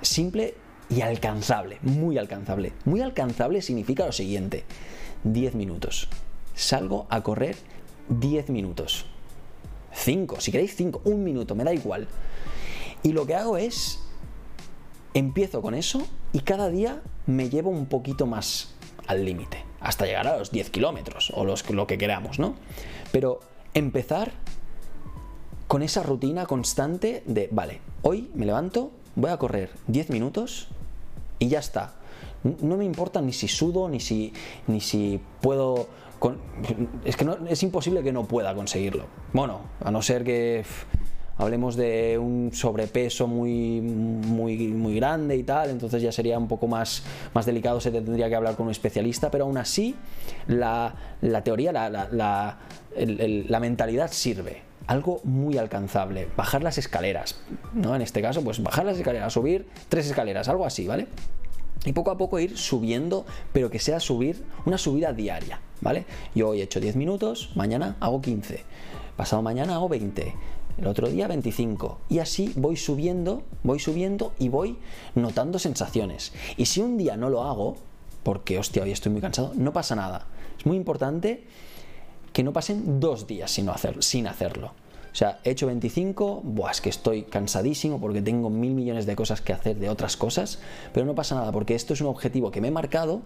[0.00, 0.54] Simple
[0.88, 2.72] y alcanzable, muy alcanzable.
[2.84, 4.64] Muy alcanzable significa lo siguiente,
[5.24, 6.08] 10 minutos.
[6.54, 7.56] Salgo a correr
[8.08, 9.06] 10 minutos.
[9.94, 12.08] 5, si queréis 5, un minuto, me da igual.
[13.02, 14.00] Y lo que hago es,
[15.14, 18.74] empiezo con eso y cada día me llevo un poquito más
[19.06, 22.54] al límite hasta llegar a los 10 kilómetros o los, lo que queramos, ¿no?
[23.10, 23.40] Pero
[23.74, 24.32] empezar
[25.66, 30.68] con esa rutina constante de, vale, hoy me levanto, voy a correr 10 minutos
[31.38, 31.94] y ya está.
[32.44, 34.32] No me importa ni si sudo, ni si,
[34.66, 35.88] ni si puedo...
[37.04, 39.06] es que no, es imposible que no pueda conseguirlo.
[39.32, 40.64] Bueno, a no ser que
[41.38, 46.66] hablemos de un sobrepeso muy, muy, muy grande y tal, entonces ya sería un poco
[46.66, 47.02] más,
[47.34, 49.96] más delicado, se tendría que hablar con un especialista, pero aún así
[50.46, 50.94] la,
[51.44, 52.08] teoría, la,
[52.96, 54.62] la, mentalidad sirve.
[54.88, 57.40] Algo muy alcanzable, bajar las escaleras,
[57.72, 57.94] ¿no?
[57.94, 61.06] En este caso, pues bajar las escaleras, subir tres escaleras, algo así, ¿vale?
[61.84, 66.06] Y poco a poco ir subiendo, pero que sea subir una subida diaria, ¿vale?
[66.34, 68.64] Yo hoy he hecho 10 minutos, mañana hago 15,
[69.16, 70.34] pasado mañana hago 20,
[70.78, 74.78] el otro día 25 y así voy subiendo, voy subiendo y voy
[75.14, 76.32] notando sensaciones.
[76.56, 77.76] Y si un día no lo hago,
[78.22, 80.26] porque hostia, hoy estoy muy cansado, no pasa nada.
[80.58, 81.44] Es muy importante
[82.32, 83.68] que no pasen dos días sin,
[83.98, 84.72] sin hacerlo.
[85.12, 89.14] O sea, he hecho 25, buah, es que estoy cansadísimo porque tengo mil millones de
[89.14, 90.58] cosas que hacer de otras cosas,
[90.94, 93.20] pero no pasa nada porque esto es un objetivo que me he marcado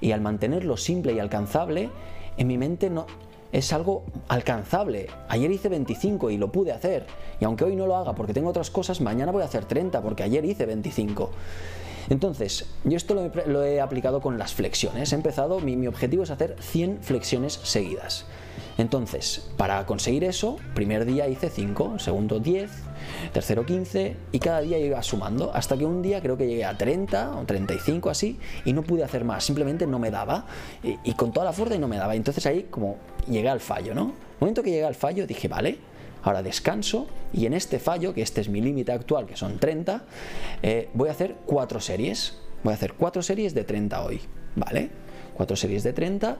[0.00, 1.90] y al mantenerlo simple y alcanzable,
[2.36, 3.06] en mi mente no,
[3.52, 5.08] es algo alcanzable.
[5.28, 7.06] Ayer hice 25 y lo pude hacer.
[7.40, 10.00] Y aunque hoy no lo haga porque tengo otras cosas, mañana voy a hacer 30
[10.00, 11.30] porque ayer hice 25.
[12.08, 13.14] Entonces, yo esto
[13.46, 15.12] lo he, aplicado con las flexiones.
[15.12, 18.26] He empezado, mi, mi objetivo es hacer 100 flexiones seguidas.
[18.78, 22.70] Entonces, para conseguir eso, primer día hice 5, segundo 10,
[23.32, 26.76] tercero 15 y cada día iba sumando hasta que un día creo que llegué a
[26.76, 30.46] 30 o 35 así y no pude hacer más, simplemente no me daba
[30.82, 32.14] y, con toda la fuerza y no me daba.
[32.14, 32.96] Entonces ahí como
[33.28, 34.02] llegué al fallo, ¿no?
[34.02, 35.78] El momento que llegué al fallo dije, vale,
[36.22, 40.02] ahora descanso y en este fallo, que este es mi límite actual, que son 30,
[40.62, 42.38] eh, voy a hacer cuatro series.
[42.64, 44.20] Voy a hacer cuatro series de 30 hoy,
[44.54, 44.90] ¿vale?
[45.34, 46.36] Cuatro series de 30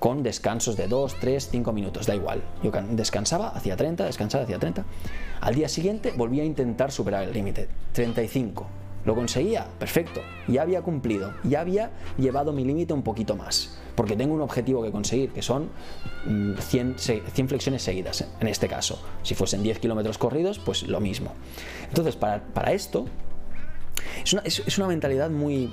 [0.00, 2.42] con descansos de 2, 3, 5 minutos, da igual.
[2.64, 4.84] Yo descansaba, hacía 30, descansaba, hacía 30.
[5.42, 8.66] Al día siguiente volví a intentar superar el límite, 35.
[9.04, 9.66] ¿Lo conseguía?
[9.78, 10.22] Perfecto.
[10.48, 14.82] Ya había cumplido, ya había llevado mi límite un poquito más, porque tengo un objetivo
[14.82, 15.68] que conseguir, que son
[16.24, 19.02] 100, mm, 100 flexiones seguidas, en este caso.
[19.22, 21.34] Si fuesen 10 kilómetros corridos, pues lo mismo.
[21.88, 23.04] Entonces, para, para esto,
[24.24, 25.70] es una, es una mentalidad muy,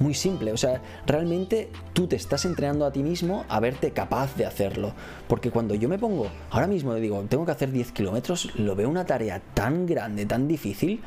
[0.00, 0.52] muy simple.
[0.52, 4.92] O sea, realmente tú te estás entrenando a ti mismo a verte capaz de hacerlo.
[5.26, 8.88] Porque cuando yo me pongo, ahora mismo digo, tengo que hacer 10 kilómetros, lo veo
[8.88, 11.00] una tarea tan grande, tan difícil,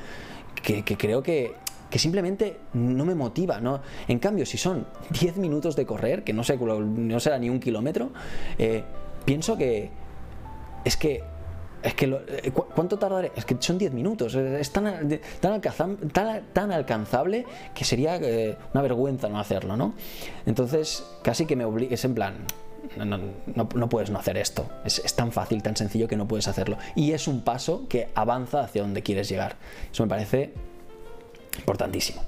[0.62, 1.56] que, creo que,
[1.96, 3.60] simplemente no me motiva.
[3.60, 3.82] ¿no?
[4.08, 7.60] En cambio, si son 10 minutos de correr, que no, sé, no será ni un
[7.60, 8.12] kilómetro,
[8.58, 8.84] eh,
[9.26, 9.89] pienso que
[10.84, 11.24] es que
[11.84, 13.32] es que, eh, ¿cuánto tardaré?
[13.36, 14.36] Es que son 10 minutos.
[14.36, 19.94] Es tan, tan, alcanzable que sería eh, una vergüenza no hacerlo, ¿no?
[20.46, 22.36] Entonces, casi que me obligues en plan.
[22.98, 24.70] No, puedes no hacer esto.
[24.84, 26.78] Es, es, tan fácil, tan sencillo que no puedes hacerlo.
[26.96, 29.56] Y es un paso que avanza hacia donde quieres llegar.
[29.91, 30.54] Eso me parece
[31.58, 32.22] importantísimo.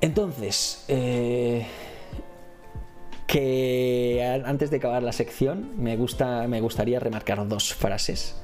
[0.00, 1.66] Entonces, eh,
[3.28, 8.40] que antes de acabar la sección me, gusta, me gustaría remarcar dos frases.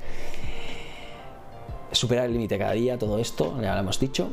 [1.90, 4.28] Superar el límite cada día, todo esto, ya lo hemos dicho.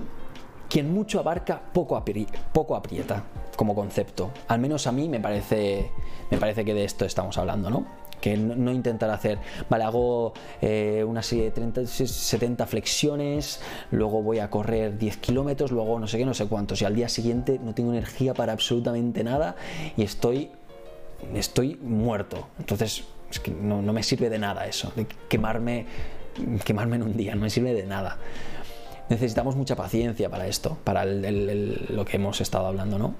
[0.70, 2.04] Quien mucho abarca, poco,
[2.52, 3.24] poco aprieta
[3.56, 4.32] como concepto.
[4.50, 5.90] Al menos a mí me parece,
[6.30, 7.86] me parece que de esto estamos hablando, ¿no?
[8.22, 14.40] Que no, intentar hacer, vale, hago eh, una serie de 30, 70 flexiones, luego voy
[14.40, 17.60] a correr 10 kilómetros, luego no sé qué, no sé cuántos, y al día siguiente
[17.62, 19.56] no tengo energía para absolutamente nada
[19.98, 20.52] y estoy,
[21.34, 22.48] estoy muerto.
[22.60, 25.86] Entonces, es que no, me sirve de nada eso, de quemarme,
[26.64, 28.18] quemarme en un día, no me sirve de nada.
[29.10, 33.16] Necesitamos mucha paciencia para esto, para lo que hemos estado hablando, ¿no?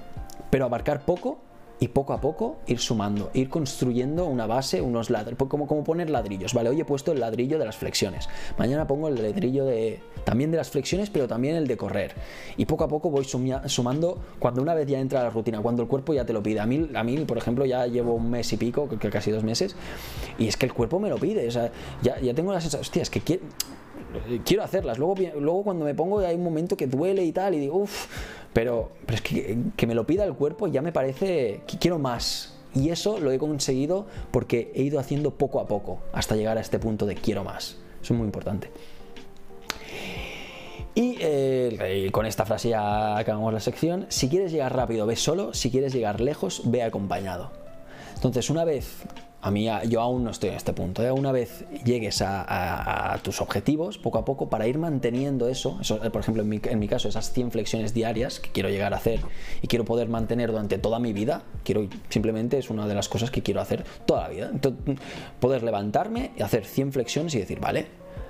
[0.48, 1.40] Pero abarcar poco
[1.82, 6.10] y poco a poco ir sumando, ir construyendo una base, unos ladrillos, como, como poner
[6.10, 6.68] ladrillos, ¿vale?
[6.68, 10.58] Hoy he puesto el ladrillo de las flexiones, mañana pongo el ladrillo de, también de
[10.58, 12.14] las flexiones, pero también el de correr.
[12.56, 15.88] Y poco a poco voy sumando cuando una vez ya entra la rutina, cuando el
[15.88, 16.60] cuerpo ya te lo pide.
[16.60, 19.42] A mí, a mí por ejemplo, ya llevo un mes y pico, que casi dos
[19.42, 19.74] meses,
[20.38, 22.82] y es que el cuerpo me lo pide, o sea, ya, ya tengo la sensación,
[22.82, 23.42] hostia, es que quiero
[24.44, 24.98] quiero hacerlas.
[24.98, 28.06] Luego, luego cuando me pongo hay un momento que duele y tal y digo, uff,
[28.52, 31.98] pero, pero es que, que me lo pida el cuerpo ya me parece que quiero
[31.98, 32.58] más.
[32.74, 36.60] Y eso lo he conseguido porque he ido haciendo poco a poco hasta llegar a
[36.60, 37.76] este punto de quiero más.
[38.02, 38.70] Eso es muy importante.
[40.94, 44.06] Y eh, con esta frase ya acabamos la sección.
[44.08, 45.54] Si quieres llegar rápido, ve solo.
[45.54, 47.50] Si quieres llegar lejos, ve acompañado.
[48.14, 49.02] Entonces, una vez
[49.42, 51.02] a mí yo aún no estoy en este punto.
[51.02, 51.10] ¿eh?
[51.10, 56.22] Una vez llegues a, tus objetivos, poco a poco, para ir manteniendo eso, eh, por
[56.22, 59.20] ejemplo, en mi, caso, esas 100 flexiones diarias que quiero llegar a hacer
[59.60, 63.32] y quiero poder mantener durante toda mi vida, quiero simplemente es una de las cosas
[63.32, 64.50] que quiero hacer toda la vida.
[65.40, 67.86] poder levantarme y hacer 100 flexiones y decir, vale,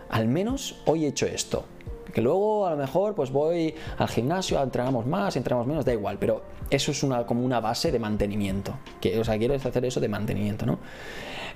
[0.09, 1.66] al menos hoy he hecho esto
[2.12, 6.18] que luego a lo mejor pues voy al gimnasio, entrenamos más, entrenamos menos, da igual,
[6.18, 8.75] pero eso es una, como una base de mantenimiento.
[9.01, 10.79] Que, o sea, quiero hacer eso de mantenimiento, ¿no?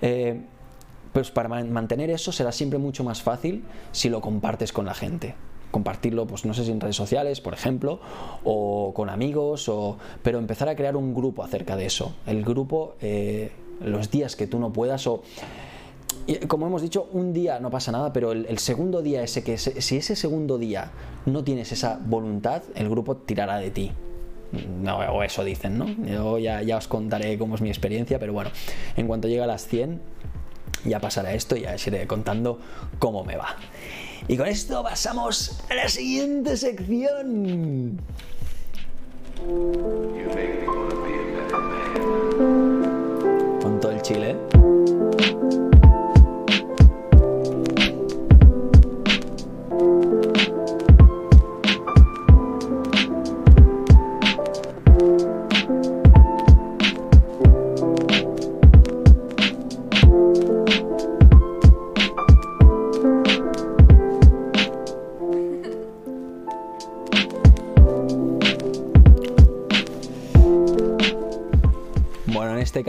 [0.02, 0.40] Eh,
[1.12, 5.34] pues para mantener eso será siempre mucho más fácil si lo compartes con la gente
[5.70, 8.00] compartirlo, pues no sé si en redes sociales, por ejemplo,
[8.44, 12.14] o con amigos, o, pero empezar a crear un grupo acerca de eso.
[12.26, 15.22] El grupo, eh, los días que tú no puedas, o
[16.48, 19.96] como hemos dicho, un día no pasa nada, pero el, segundo día ese que si
[19.96, 20.90] ese segundo día
[21.26, 23.92] no tienes esa voluntad, el grupo tirará de ti.
[24.82, 25.86] No, o eso dicen, ¿no?
[26.06, 28.50] Yo ya, ya os contaré cómo es mi experiencia, pero bueno,
[28.96, 30.00] en cuanto llegue a las 100,
[30.84, 32.60] ya pasará esto y ya os iré contando
[32.98, 33.56] cómo me va.
[34.28, 38.00] Y con esto pasamos a la siguiente sección.
[43.60, 44.55] Con todo el chile.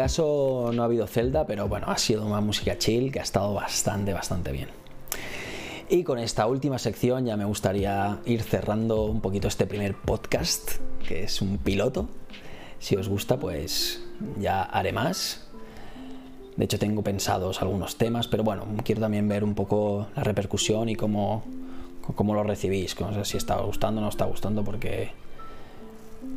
[0.07, 3.53] Caso no ha habido Zelda, pero bueno, ha sido una música chill que ha estado
[3.53, 4.69] bastante, bastante bien.
[5.89, 10.75] Y con esta última sección ya me gustaría ir cerrando un poquito este primer podcast,
[11.05, 12.07] que es un piloto.
[12.79, 14.01] Si os gusta, pues
[14.39, 15.45] ya haré más.
[16.55, 20.87] De hecho, tengo pensados algunos temas, pero bueno, quiero también ver un poco la repercusión
[20.87, 21.43] y cómo,
[22.15, 22.97] cómo lo recibís.
[23.01, 25.11] No sé si está gustando o no está gustando, porque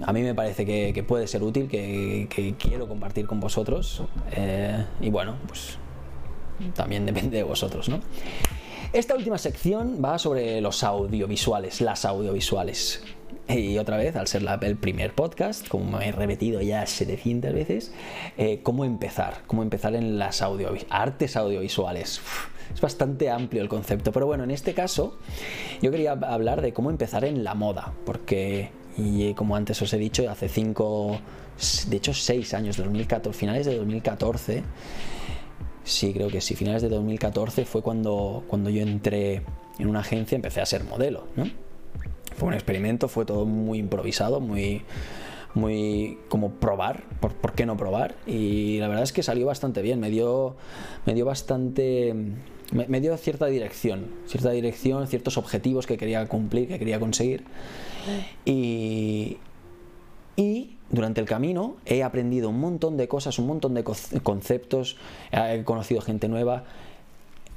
[0.03, 4.03] a mí me parece que, puede ser útil, que, quiero compartir con vosotros.
[4.33, 5.79] Eh, y bueno, pues
[6.74, 8.00] también depende de vosotros, ¿no?
[8.92, 13.05] Esta última sección va sobre los audiovisuales, las audiovisuales.
[13.48, 17.92] Y otra vez, al ser el primer podcast, como me he repetido ya 700 veces,
[18.37, 22.20] eh, cómo empezar, cómo empezar en las audio, artes audiovisuales.
[22.72, 25.18] es bastante amplio el concepto, pero bueno, en este caso
[25.83, 29.98] yo quería hablar de cómo empezar en la moda, porque y como antes os he
[29.98, 31.18] dicho, hace 5,
[31.88, 34.62] de hecho 6 años, 2014, finales de 2014,
[35.85, 39.42] sí, creo que sí, finales de 2014 fue cuando, cuando yo entré
[39.79, 41.44] en una agencia, empecé a ser modelo, ¿no?
[42.37, 44.83] Fue un experimento, fue todo muy improvisado, muy,
[45.55, 48.14] muy como probar, ¿por, ¿por, qué no probar?
[48.26, 50.57] Y la verdad es que salió bastante bien, me dio,
[51.07, 52.14] me dio bastante,
[52.72, 57.44] me, dio cierta dirección, cierta dirección, ciertos objetivos que quería cumplir, que quería conseguir.
[58.44, 59.38] Y,
[60.37, 64.96] y durante el camino he aprendido un montón de cosas, un montón de conceptos,
[65.33, 66.64] he conocido gente nueva,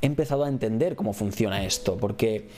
[0.02, 2.50] he empezado a entender cómo funciona esto, porque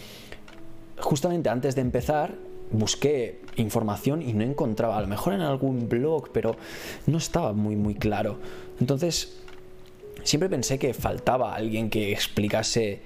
[0.97, 2.35] justamente antes de empezar
[2.71, 6.55] busqué información y no encontraba, a lo mejor en algún blog, pero
[7.05, 8.39] no estaba muy muy claro.
[8.79, 9.44] Entonces,
[10.25, 13.01] siempre pensé que faltaba alguien que explicase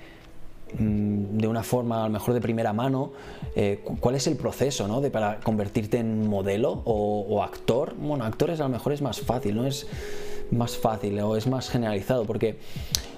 [0.77, 3.11] Mm, de una forma a lo mejor de primera mano
[3.55, 5.01] eh, cuál es el proceso ¿no?
[5.01, 9.55] de para convertirte en modelo o, actor bueno actores a lo mejor es más fácil
[9.55, 9.87] no es
[10.51, 12.57] más fácil o es más generalizado porque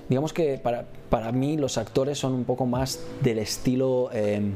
[0.08, 4.56] digamos que para, para mí los actores son un poco más del estilo em,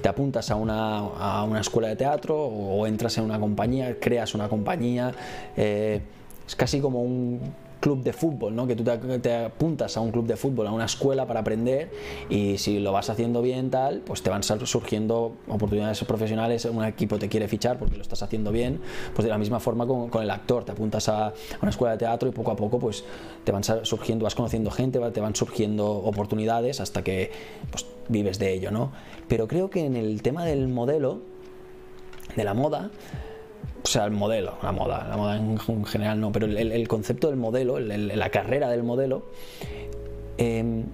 [0.00, 4.34] te apuntas a una, a una, escuela de teatro o, entras en una compañía creas
[4.34, 5.12] una compañía
[5.58, 6.00] eh,
[6.46, 7.38] es casi como un
[7.80, 8.66] club de fútbol, ¿no?
[8.66, 11.90] que tú te, apuntas a un club de fútbol, a una escuela para aprender
[12.28, 17.18] y si lo vas haciendo bien tal, pues te van surgiendo oportunidades profesionales, un equipo
[17.18, 18.80] te quiere fichar porque lo estás haciendo bien,
[19.14, 21.98] pues de la misma forma con, con el actor, te apuntas a una escuela de
[21.98, 23.04] teatro y poco a poco pues
[23.44, 27.30] te van surgiendo, vas conociendo gente, te van surgiendo oportunidades hasta que
[27.70, 28.92] pues, vives de ello, ¿no?
[29.28, 31.20] Pero creo que en el tema del modelo,
[32.36, 32.90] de la moda,
[33.82, 37.36] o sea, el modelo, la moda, la moda en general no, pero el, concepto del
[37.36, 39.26] modelo, la carrera del modelo,
[40.36, 40.84] em,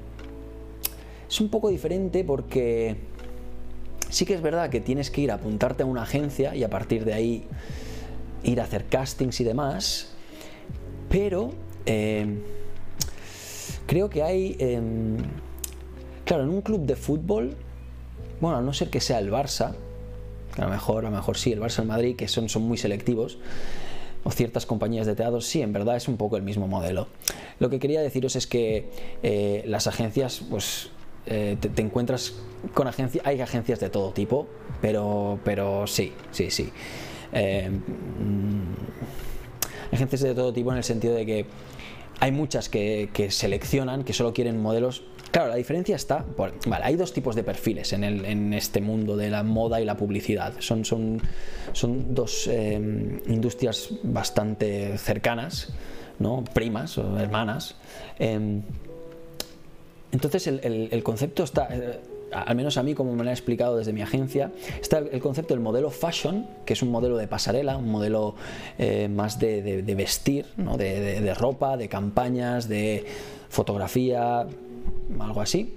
[1.28, 2.96] es un poco diferente porque
[4.08, 6.70] sí que es verdad que tienes que ir a apuntarte a una agencia y a
[6.70, 7.44] partir de ahí
[8.44, 10.12] ir a hacer castings y demás,
[11.08, 11.50] pero
[11.86, 12.40] em,
[13.86, 15.16] creo que hay, em,
[16.24, 17.56] claro, en un club de fútbol,
[18.40, 19.74] bueno, a no ser que sea el Barça,
[20.56, 23.38] a lo mejor, a lo mejor sí, el Barça Madrid, que son, son muy selectivos,
[24.24, 27.06] o ciertas compañías de teatro, sí, en verdad es un poco el mismo modelo.
[27.60, 28.90] Lo que quería deciros es que
[29.22, 30.90] eh, las agencias, pues
[31.26, 32.34] eh, te, encuentras
[32.74, 34.48] con agencias, hay agencias de todo tipo,
[34.80, 36.70] pero, pero sí, sí, sí.
[37.32, 38.74] Eh, mm,
[39.94, 41.46] agencias de todo tipo en el sentido de que
[42.18, 46.24] hay muchas que seleccionan, que solo quieren modelos Claro, la diferencia está.
[46.36, 50.54] vale, hay dos tipos de perfiles en, este mundo de la moda y la publicidad.
[50.60, 51.20] Son,
[52.14, 55.72] dos em, industrias bastante cercanas,
[56.18, 56.44] ¿no?
[56.54, 57.76] primas o hermanas.
[58.18, 58.62] Em,
[60.12, 61.68] entonces, el, concepto está.
[61.70, 62.00] Eh,
[62.32, 64.50] al menos a mí, como me lo ha explicado desde mi agencia,
[64.80, 68.34] está el, concepto del modelo fashion, que es un modelo de pasarela, un modelo
[68.78, 73.04] eh, más de, vestir, de, ropa, de campañas, de
[73.48, 74.46] fotografía,
[75.18, 75.74] algo así.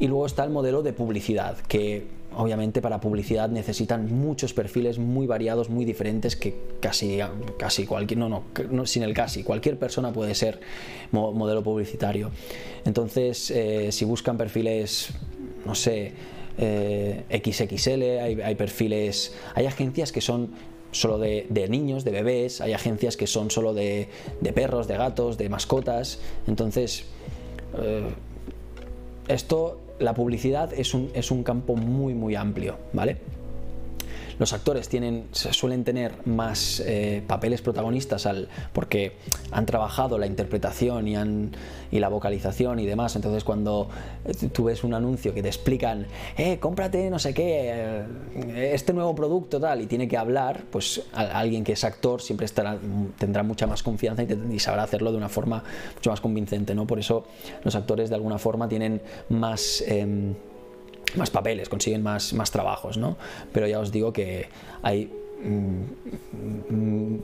[0.00, 5.26] Y luego está el modelo de publicidad, que obviamente para publicidad necesitan muchos perfiles muy
[5.26, 7.20] variados, muy diferentes, que casi,
[7.58, 10.60] casi cualquier, no, no, sin el casi, cualquier persona puede ser
[11.12, 12.30] modelo publicitario.
[12.84, 15.10] Entonces, eh, si buscan perfiles,
[15.64, 16.12] no sé,
[16.58, 20.50] eh, XXL, hay, perfiles, hay agencias que son
[20.90, 24.08] solo de, niños, de bebés, hay agencias que son solo de,
[24.54, 27.04] perros, de gatos, de mascotas, entonces...
[27.78, 28.08] Eh,
[29.28, 33.18] esto, la publicidad es un, es un campo muy, muy amplio, ¿vale?
[34.38, 39.16] Los actores tienen, suelen tener más eh, papeles protagonistas al, porque
[39.50, 41.52] han trabajado la interpretación y, han,
[41.90, 43.16] y la vocalización y demás.
[43.16, 43.88] Entonces, cuando
[44.24, 46.06] eh, tú ves un anuncio que te explican,
[46.36, 48.04] eh, cómprate no sé qué,
[48.54, 52.78] este nuevo producto tal, y tiene que hablar, pues alguien que es actor siempre estará,
[53.18, 55.62] tendrá mucha más confianza y, sabrá hacerlo de una forma
[55.94, 56.86] mucho más convincente, ¿no?
[56.86, 57.26] Por eso
[57.64, 59.82] los actores de alguna forma tienen más.
[59.86, 60.34] Em,
[61.16, 63.16] más papeles, consiguen más, más trabajos, ¿no?
[63.52, 64.48] Pero ya os digo que
[64.82, 65.10] hay
[65.42, 67.18] mm, mm,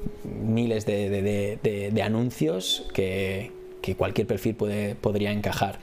[0.54, 3.52] miles de, anuncios que,
[3.96, 5.78] cualquier perfil puede, podría encajar.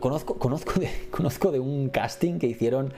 [0.00, 2.92] Conozco, conozco, de, conozco de un casting que hicieron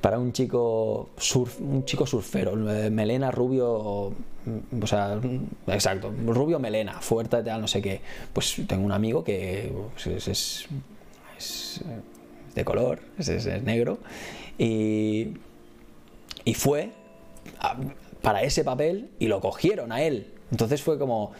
[0.00, 4.12] para un chico surf, un chico surfero, eh, melena, rubio,
[4.44, 5.20] mm, o sea,
[5.68, 8.00] exacto, rubio, melena, fuerte, tal, no sé qué.
[8.32, 10.68] Pues tengo un amigo que pues, es
[12.54, 13.98] de color, es, negro,
[14.58, 15.28] y,
[16.44, 16.90] y fue
[18.22, 20.26] para ese papel y lo cogieron a él.
[20.50, 21.32] Entonces fue como...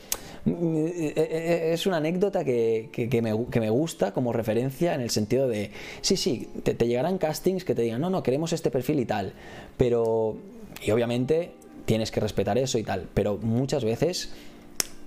[0.47, 5.71] Es una anécdota que, que, me, gusta como referencia en el sentido de,
[6.03, 9.07] sí, sí, te, te llegarán castings que te digan, no, no, queremos este perfil y
[9.07, 9.33] tal,
[9.79, 10.37] pero,
[10.83, 11.53] y obviamente
[11.87, 14.35] tienes que respetar eso y tal, pero muchas veces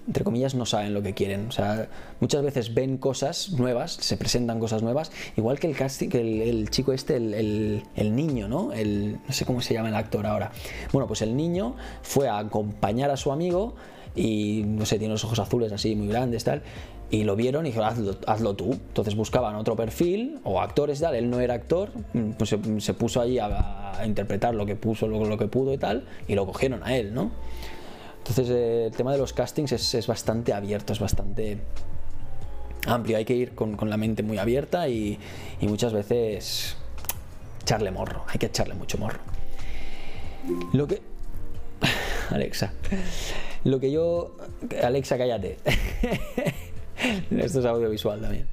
[0.07, 1.47] entre comillas, no saben lo que quieren.
[1.47, 1.89] O sea,
[2.19, 6.69] muchas veces ven cosas nuevas, se presentan cosas nuevas, igual que el casting, que el,
[6.69, 8.71] chico este, el, el, niño, ¿no?
[8.71, 10.51] El, no sé cómo se llama el actor ahora.
[10.93, 13.75] Bueno, pues el niño fue a acompañar a su amigo
[14.15, 16.63] y, no sé, tiene los ojos azules así, muy grandes, tal.
[17.09, 18.73] Y lo vieron y dijeron, hazlo, hazlo tú.
[18.73, 21.15] Entonces buscaban otro perfil o actores, tal.
[21.15, 21.91] Él no era actor,
[22.37, 26.05] pues se, puso allí a, interpretar lo que puso, lo, lo que pudo y tal,
[26.27, 27.31] y lo cogieron a él, ¿no?
[28.29, 31.59] Entonces eh, el tema de los castings es, bastante abierto, es bastante
[32.85, 33.17] amplio.
[33.17, 35.17] Hay que ir con, la mente muy abierta y,
[35.61, 36.75] muchas veces
[37.61, 38.25] echarle morro.
[38.27, 39.19] Hay que echarle mucho morro.
[40.73, 41.01] Lo que...
[42.29, 42.73] Alexa.
[43.63, 44.35] Lo que yo...
[44.83, 45.57] Alexa, cállate.
[47.31, 48.47] Esto es audiovisual también.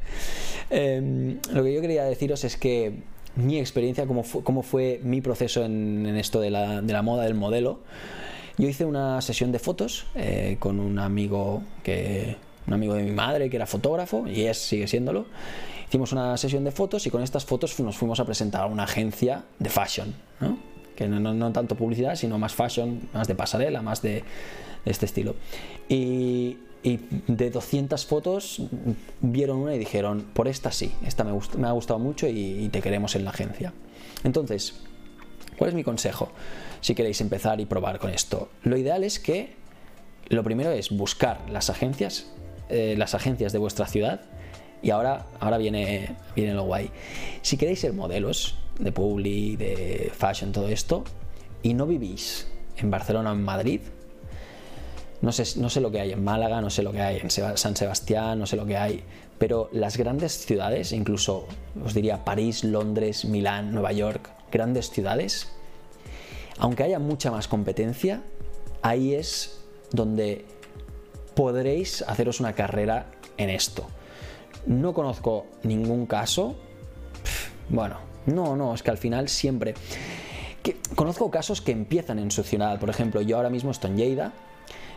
[0.70, 3.02] Em, lo que yo quería deciros es que
[3.34, 7.24] mi experiencia, cómo fue, cómo fue mi proceso en, esto de la, de la moda
[7.24, 7.80] del modelo,
[8.56, 12.36] yo hice una sesión de fotos eh, con un amigo que
[12.66, 15.26] un amigo de mi madre que era fotógrafo y es sigue siéndolo.
[15.88, 18.84] Hicimos una sesión de fotos y con estas fotos nos fuimos a presentar a una
[18.84, 20.58] agencia de fashion, ¿no?
[20.96, 24.24] que no, no, tanto publicidad, sino más fashion, más de pasarela, más de,
[24.84, 25.34] este estilo.
[25.88, 26.58] Y,
[27.28, 28.60] de 200 fotos
[29.22, 32.82] vieron una y dijeron, por esta sí, esta me, me ha gustado mucho y te
[32.82, 33.72] queremos en la agencia.
[34.22, 34.74] Entonces,
[35.56, 36.30] ¿cuál es mi consejo?
[36.84, 38.50] Si queréis empezar y probar con esto.
[38.62, 39.54] Lo ideal es que
[40.28, 42.26] lo primero es buscar las agencias,
[42.68, 44.20] eh, las agencias de vuestra ciudad.
[44.82, 46.90] Y ahora, ahora viene, viene lo guay.
[47.40, 51.04] Si queréis ser modelos de publi, de fashion, todo esto,
[51.62, 53.80] y no vivís en Barcelona o en Madrid,
[55.22, 57.30] no sé, no sé lo que hay en Málaga, no sé lo que hay en
[57.30, 59.02] San Sebastián, no sé lo que hay,
[59.38, 61.46] pero las grandes ciudades, incluso
[61.82, 65.50] os diría París, Londres, Milán, Nueva York, grandes ciudades,
[66.58, 68.22] aunque haya mucha más competencia,
[68.82, 70.44] ahí es donde
[71.34, 73.86] podréis haceros una carrera en esto.
[74.66, 76.56] No conozco ningún caso.
[77.68, 79.74] Bueno, no, no, es que al final siempre...
[80.94, 82.78] conozco casos que empiezan en su ciudad.
[82.78, 84.32] Por ejemplo, yo ahora mismo estoy en Lleida.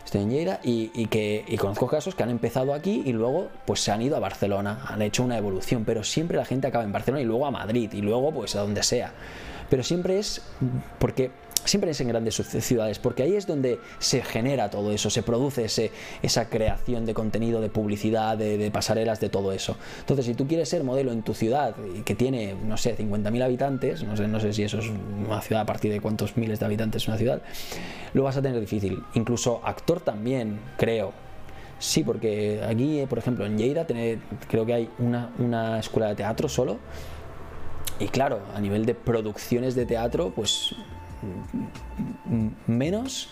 [0.04, 3.80] Estoy en Lleida y, que, y conozco casos que han empezado aquí y luego pues
[3.80, 6.92] se han ido a Barcelona, han hecho una evolución, pero siempre la gente acaba en
[6.92, 9.12] Barcelona y luego a Madrid y luego pues a donde sea.
[9.68, 10.40] Pero siempre es
[10.98, 11.30] porque
[11.64, 15.64] siempre es en grandes ciudades, porque ahí es donde se genera todo eso, se produce
[15.64, 15.90] ese,
[16.22, 19.76] esa creación de contenido, de publicidad, de, pasarelas, de todo eso.
[20.00, 24.02] Entonces, si tú quieres ser modelo en tu ciudad, que tiene, no sé, 50.000 habitantes,
[24.02, 26.66] no sé, no sé si eso es una ciudad a partir de cuántos miles de
[26.66, 27.42] habitantes es una ciudad,
[28.14, 29.02] lo vas a tener difícil.
[29.14, 31.12] Incluso actor también, creo,
[31.80, 36.48] Sí, porque aquí, por ejemplo, en Lleida creo que hay una, una, escuela de teatro
[36.48, 36.78] solo.
[38.00, 40.74] Y claro, a nivel de producciones de teatro, pues
[42.66, 43.28] menos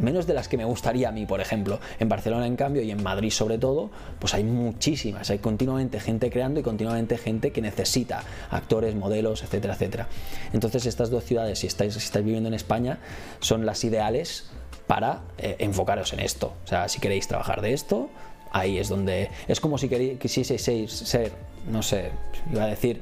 [0.00, 1.78] menos de las que me gustaría a mí, por ejemplo.
[1.98, 6.30] En Barcelona, en cambio, y en Madrid sobre todo, pues hay muchísimas, hay continuamente gente
[6.30, 10.08] creando y continuamente gente que necesita actores, modelos, etcétera, etcétera.
[10.52, 12.98] Entonces estas dos ciudades, si estáis, si estáis viviendo en España,
[13.40, 14.50] son las ideales
[14.86, 16.54] para eh, enfocaros en esto.
[16.64, 18.10] O sea, si queréis trabajar de esto,
[18.52, 19.30] ahí es donde...
[19.48, 21.32] Es como si quisieseis ser
[21.68, 22.10] no sé,
[22.50, 23.00] iba a decir,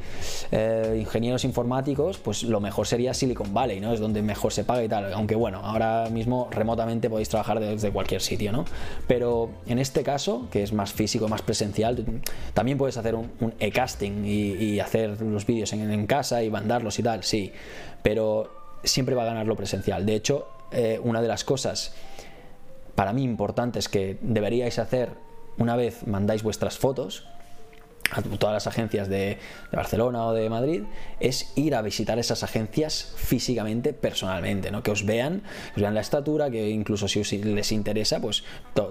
[0.51, 3.93] eh, ingenieros informáticos, pues lo mejor sería Silicon Valley, ¿no?
[3.93, 5.13] Es donde mejor se paga y tal.
[5.13, 8.65] Aunque bueno, ahora mismo remotamente podéis trabajar desde cualquier sitio, ¿no?
[9.07, 12.05] Pero en este caso, que es más físico, más presencial,
[12.55, 13.31] también puedes hacer un,
[13.61, 17.53] e-casting y, hacer los vídeos en, en casa y mandarlos y tal, sí.
[18.03, 18.51] Pero
[18.85, 20.07] siempre va a ganar lo presencial.
[20.07, 21.93] De hecho, eh, una de las cosas
[22.95, 25.28] para mí importantes que deberíais hacer
[25.59, 27.25] una vez mandáis vuestras fotos
[28.11, 29.39] a todas las agencias de,
[29.73, 30.83] Barcelona o de Madrid
[31.21, 34.83] es ir a visitar esas agencias físicamente, personalmente, ¿no?
[34.83, 35.43] que os vean,
[35.75, 38.45] que os vean la estatura, que incluso si os les interesa, pues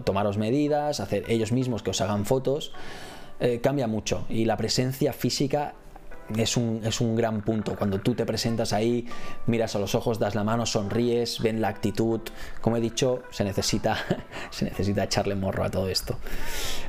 [0.04, 2.72] tomaros medidas, hacer ellos mismos que os hagan fotos,
[3.40, 5.74] eh, cambia mucho y la presencia física
[6.36, 7.76] es un, es un, gran punto.
[7.76, 9.08] Cuando tú te presentas ahí,
[9.46, 12.22] miras a los ojos, das la mano, sonríes, ven la actitud.
[12.62, 13.98] Como he dicho, se necesita,
[14.50, 16.18] se necesita echarle morro a todo esto.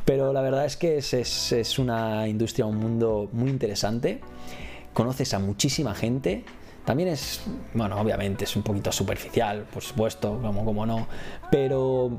[0.05, 4.21] Pero la verdad es que es, es, es una industria, un mundo muy interesante.
[4.93, 6.45] Conoces a muchísima gente.
[6.85, 7.43] También es,
[7.75, 11.07] bueno, obviamente es un poquito superficial, por supuesto, como, como no.
[11.51, 12.11] Pero,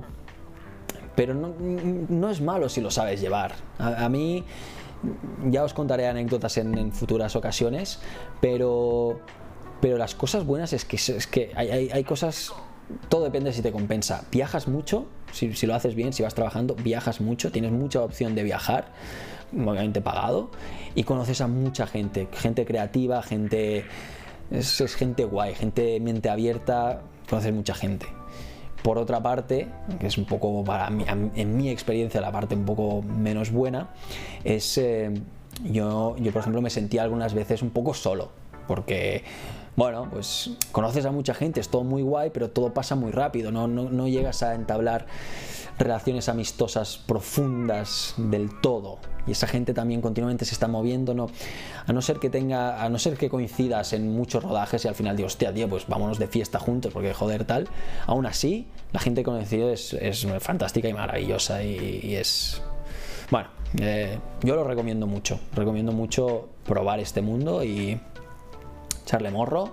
[1.16, 3.56] pero no, no es malo si lo sabes llevar.
[3.80, 4.46] a, a mí
[5.50, 8.00] ya os contaré anécdotas en, futuras ocasiones,
[8.42, 9.20] pero,
[9.82, 12.54] pero las cosas buenas es que, es que hay, cosas
[13.08, 14.26] todo depende si te compensa.
[14.32, 18.44] Viajas mucho, si, lo haces bien, si vas trabajando, viajas mucho, tienes mucha opción de
[18.44, 18.92] viajar,
[19.54, 20.52] obviamente pagado,
[20.96, 23.86] y conoces a mucha gente, gente creativa, gente.
[24.52, 28.08] Es, es gente guay, gente mente abierta, conoces mucha gente.
[28.84, 29.68] Por otra parte,
[30.00, 33.90] que es un poco para mí, en mi experiencia la parte un poco menos buena,
[34.44, 35.12] es eh,
[35.64, 38.30] yo, yo por ejemplo me sentía algunas veces un poco solo,
[38.68, 39.24] porque
[39.76, 43.52] bueno, pues conoces a mucha gente, es todo muy guay, pero todo pasa muy rápido,
[43.52, 45.06] no, no, no llegas a entablar
[45.80, 49.00] relaciones amistosas profundas del todo.
[49.26, 51.28] Y esa gente también continuamente se está moviendo, ¿no?
[51.88, 54.96] A no ser que tenga, a no ser que coincidas en muchos rodajes y al
[54.96, 57.68] final digo, hostia, tío, pues vámonos de fiesta juntos, porque joder, tal.
[58.06, 62.62] Aún así, la gente conocida es, es fantástica y maravillosa y, es.
[63.32, 63.50] Bueno,
[63.80, 65.40] eh, yo lo recomiendo mucho.
[65.54, 68.00] Recomiendo mucho probar este mundo y
[69.04, 69.72] echarle morro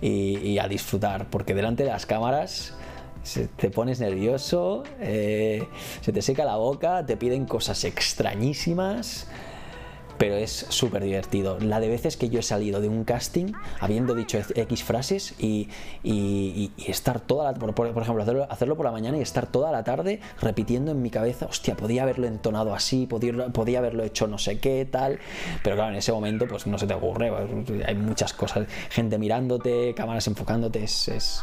[0.00, 2.75] y, y a disfrutar, porque delante de las cámaras
[3.56, 5.66] te pones nervioso, eh,
[6.00, 9.26] se te seca la boca, te piden cosas extrañísimas,
[10.18, 11.58] pero es súper divertido.
[11.60, 15.68] La de veces que yo he salido de un casting habiendo dicho X frases y,
[16.86, 20.20] estar toda la, por, ejemplo, hacerlo, hacerlo, por la mañana y estar toda la tarde
[20.40, 24.58] repitiendo en mi cabeza, hostia, podía haberlo entonado así, podía, podía haberlo hecho no sé
[24.58, 25.18] qué, tal,
[25.62, 27.30] pero claro, en ese momento pues no se te ocurre,
[27.86, 31.42] hay muchas cosas, gente mirándote, cámaras enfocándote, es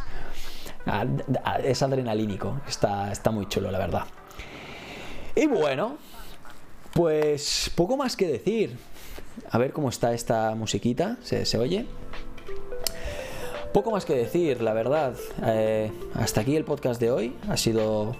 [1.64, 4.04] es adrenalínico, está, está muy chulo, la verdad.
[5.36, 5.98] Y bueno,
[6.94, 8.78] pues poco más que decir.
[9.50, 11.88] A ver cómo está esta musiquita, ¿se, oye?
[13.74, 15.16] Poco más que decir, la verdad.
[15.44, 17.36] Eh, hasta aquí el podcast de hoy.
[17.50, 18.16] Ha sido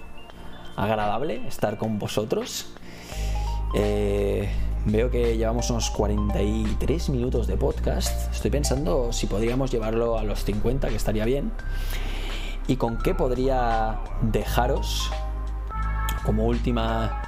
[0.74, 2.66] agradable estar con vosotros.
[3.76, 4.48] Eh,
[4.86, 8.32] veo que llevamos unos 43 minutos de podcast.
[8.34, 11.52] Estoy pensando si podríamos llevarlo a los 50, que estaría bien
[12.66, 15.10] y con qué podría dejaros
[16.24, 17.22] como última...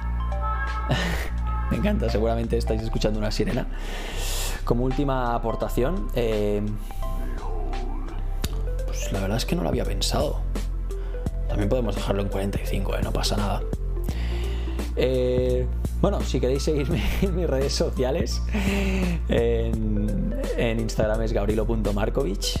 [1.71, 3.67] Me encanta, seguramente estáis escuchando una sirena.
[4.63, 6.61] Como última aportación, eh,
[8.85, 10.41] pues la verdad es que no lo había pensado.
[11.47, 12.99] También podemos dejarlo en 45, ¿eh?
[13.03, 13.61] no pasa nada.
[14.95, 15.67] Eh,
[16.01, 18.41] bueno, si queréis seguirme en mis redes sociales,
[19.29, 22.59] en, en Instagram es gabrielo.markovich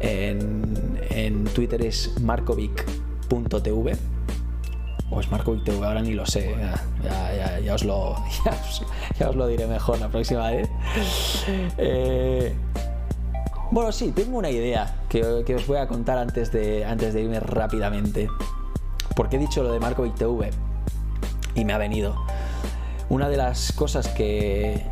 [0.00, 3.96] en, Twitter es markovic.tv
[5.10, 6.54] o es markovic.tv, ahora ni lo sé,
[7.64, 8.16] ya, os, lo,
[9.18, 10.68] ya, os, lo diré mejor la próxima vez.
[11.78, 12.54] Eh,
[13.70, 17.40] bueno, sí, tengo una idea que, os voy a contar antes de, antes de irme
[17.40, 18.28] rápidamente.
[19.14, 20.50] Porque he dicho lo de markovic.tv
[21.54, 22.16] y me ha venido.
[23.08, 24.84] Una de las cosas que,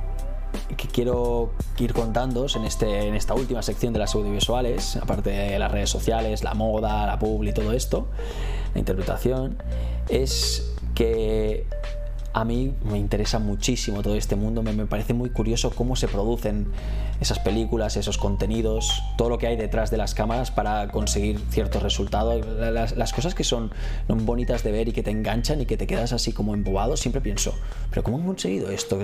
[0.76, 5.58] que quiero ir contándos en, este, en esta última sección de las audiovisuales, aparte de
[5.58, 8.08] las redes sociales, la moda, la publi, todo esto,
[8.72, 9.62] la interpretación,
[10.08, 11.66] es que
[12.34, 16.66] a mí me interesa muchísimo todo este mundo, me, parece muy curioso cómo se producen
[17.20, 21.80] esas películas, esos contenidos, todo lo que hay detrás de las cámaras para conseguir ciertos
[21.80, 23.70] resultados, las, cosas que son
[24.08, 27.20] bonitas de ver y que te enganchan y que te quedas así como embobado, siempre
[27.20, 27.54] pienso,
[27.90, 28.98] pero ¿cómo han conseguido esto?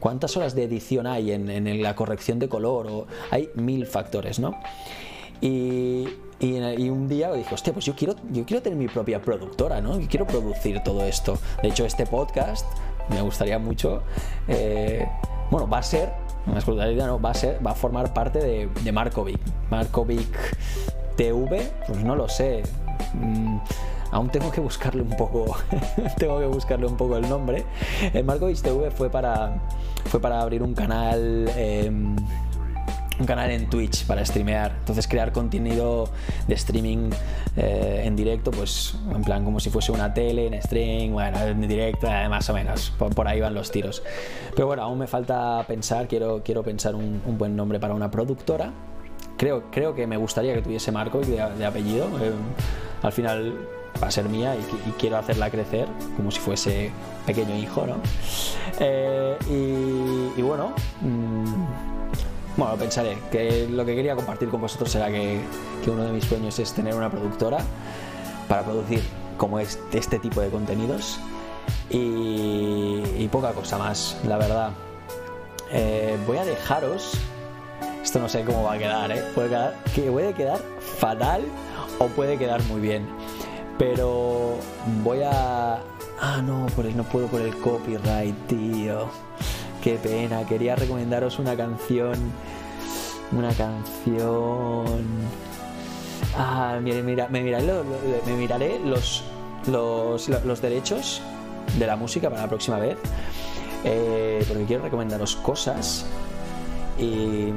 [0.00, 3.06] ¿Cuántas horas de edición hay en, la corrección de color?
[3.30, 4.58] Hay mil factores, ¿no?
[5.40, 6.08] Y,
[6.40, 9.98] un día dije, hostia, pues yo quiero, tener mi propia productora, ¿no?
[9.98, 11.38] Yo quiero producir todo esto.
[11.62, 12.66] De hecho, este podcast
[13.08, 14.02] me gustaría mucho.
[14.48, 15.06] Eh,
[15.50, 16.12] bueno, va a ser,
[16.46, 19.40] no, va a ser, va a formar parte de, de Markovic.
[19.70, 20.28] Markovic
[21.16, 22.62] TV, pues no lo sé.
[23.14, 23.58] Mm,
[24.10, 25.56] aún tengo que buscarle un poco
[26.18, 27.64] tengo que buscarle un poco el nombre
[28.12, 29.60] el Markovich TV fue para
[30.06, 32.16] fue para abrir un canal em,
[33.18, 34.74] un canal en Twitch para streamear.
[34.78, 36.08] Entonces crear contenido
[36.46, 37.10] de streaming
[37.56, 41.66] eh, en directo, pues en plan como si fuese una tele, en stream, bueno, en
[41.66, 42.92] directo, eh, más o menos.
[42.98, 44.02] Por, ahí van los tiros.
[44.54, 48.72] Pero bueno, aún me falta pensar, quiero, quiero pensar un, buen nombre para una productora.
[49.36, 52.06] Creo, creo que me gustaría que tuviese Marco de, de apellido.
[52.20, 52.32] Eh,
[53.06, 53.54] al final
[54.02, 55.86] va a ser mía y, quiero hacerla crecer
[56.16, 56.90] como si fuese
[57.24, 57.96] pequeño hijo, ¿no?
[59.48, 61.64] y, bueno, mm,
[62.56, 65.40] bueno, pensaré que lo que quería compartir con vosotros será que,
[65.86, 67.58] uno de mis sueños es tener una productora
[68.48, 69.02] para producir
[69.36, 71.20] como es este tipo de contenidos
[71.88, 74.70] y, poca cosa más, la verdad.
[75.70, 77.12] Eh, voy a dejaros,
[78.02, 79.22] esto no sé cómo va a quedar, ¿eh?
[79.34, 80.60] Puede quedar, que puede quedar
[80.98, 81.42] fatal
[81.98, 83.06] o puede quedar muy bien,
[83.78, 84.56] pero
[85.02, 85.80] voy a...
[86.18, 89.08] Ah, no, por el, no puedo por el copyright, tío.
[89.82, 92.14] Qué pena, quería recomendaros una canción.
[93.32, 94.86] Una canción.
[96.36, 97.72] Ah, mira, mira, me, miraré,
[98.36, 99.24] miraré los,
[99.66, 101.20] los, derechos
[101.78, 102.96] de la música para la próxima vez.
[103.84, 106.06] Eh, porque quiero recomendaros cosas.
[106.98, 107.52] Y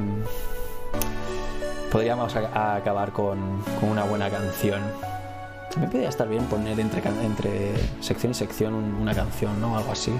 [1.90, 4.80] podríamos acabar con, una buena canción.
[5.70, 9.76] También podría estar bien poner entre, entre sección y sección una canción, ¿no?
[9.76, 10.12] Algo así.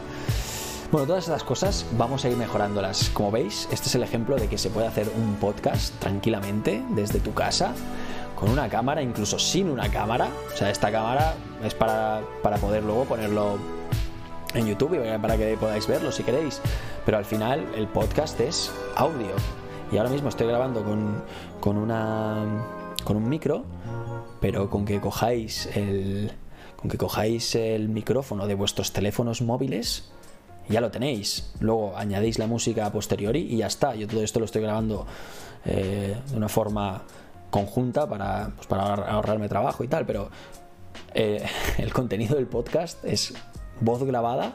[0.90, 3.10] Bueno, todas estas cosas vamos a ir mejorándolas.
[3.10, 7.20] Como veis, este es el ejemplo de que se puede hacer un podcast tranquilamente desde
[7.20, 7.72] tu casa,
[8.34, 10.28] con una cámara, incluso sin una cámara.
[10.52, 12.22] O sea, esta cámara es para,
[12.60, 13.58] poder luego ponerlo
[14.54, 16.60] en YouTube y para que podáis verlo si queréis.
[17.04, 19.59] Pero al final el podcast es audio.
[19.93, 21.22] Y ahora mismo estoy grabando con,
[21.61, 22.64] con, una,
[23.05, 23.64] con un micro,
[24.41, 26.30] pero con que cojáis el,
[26.76, 30.11] con que cojáis el micrófono de vuestros teléfonos móviles
[30.70, 31.53] ya lo tenéis.
[31.61, 33.95] Luego añadéis la música a posteriori y ya está.
[33.95, 35.07] Yo todo esto lo estoy grabando
[35.64, 37.03] eh, de una forma
[37.51, 40.30] conjunta para, pues, para ahorrarme trabajo y tal, pero
[41.14, 41.45] eh,
[41.78, 43.34] el contenido del podcast es
[43.80, 44.55] voz grabada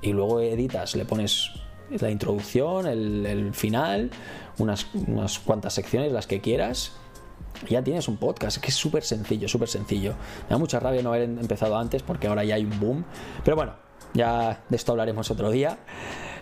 [0.00, 1.50] y luego editas, le pones
[1.90, 4.10] la introducción, el, final,
[4.58, 6.92] unas, unas, cuantas secciones, las que quieras.
[7.68, 10.14] Ya tienes un podcast, que es súper sencillo, súper sencillo.
[10.44, 13.04] Me da mucha rabia no haber empezado antes porque ahora ya hay un boom.
[13.44, 13.74] Pero bueno,
[14.14, 15.78] ya de esto hablaremos otro día.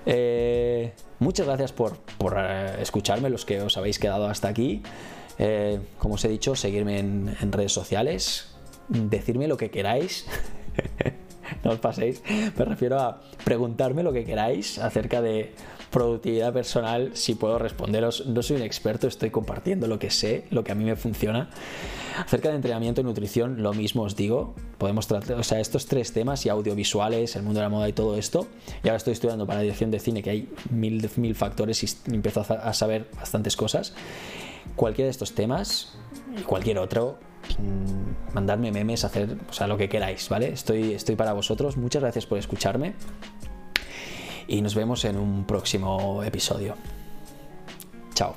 [0.05, 1.99] Eh, muchas gracias por,
[2.37, 4.83] eh, escucharme, los que os habéis quedado hasta aquí.
[5.39, 8.55] Eh, como os he dicho, seguirme en, redes sociales,
[8.89, 10.27] decirme lo que queráis.
[11.65, 12.23] no os paséis,
[12.57, 15.55] me refiero a preguntarme lo que queráis acerca de
[15.91, 18.27] productividad personal, si puedo responderos.
[18.27, 21.49] No soy un experto, estoy compartiendo lo que sé, lo que a mí me funciona.
[22.19, 24.55] Acerca de entrenamiento y nutrición, lo mismo os digo.
[24.79, 27.93] Podemos tratar, o sea, estos tres temas y audiovisuales, el mundo de la moda y
[27.93, 28.47] todo esto.
[28.83, 32.13] Y ahora estoy estudiando para la dirección de cine, que hay mil, mil factores y
[32.13, 33.95] empiezo a saber bastantes cosas.
[34.75, 35.97] Cualquiera de estos temas
[36.39, 37.19] y cualquier otro,
[37.59, 40.53] mm, mandadme memes, hacer o sea, lo que queráis, ¿vale?
[40.53, 41.77] Estoy, estoy para vosotros.
[41.77, 42.95] Muchas gracias por escucharme
[44.49, 46.77] y nos vemos en un próximo episodio.
[48.15, 48.35] Chao.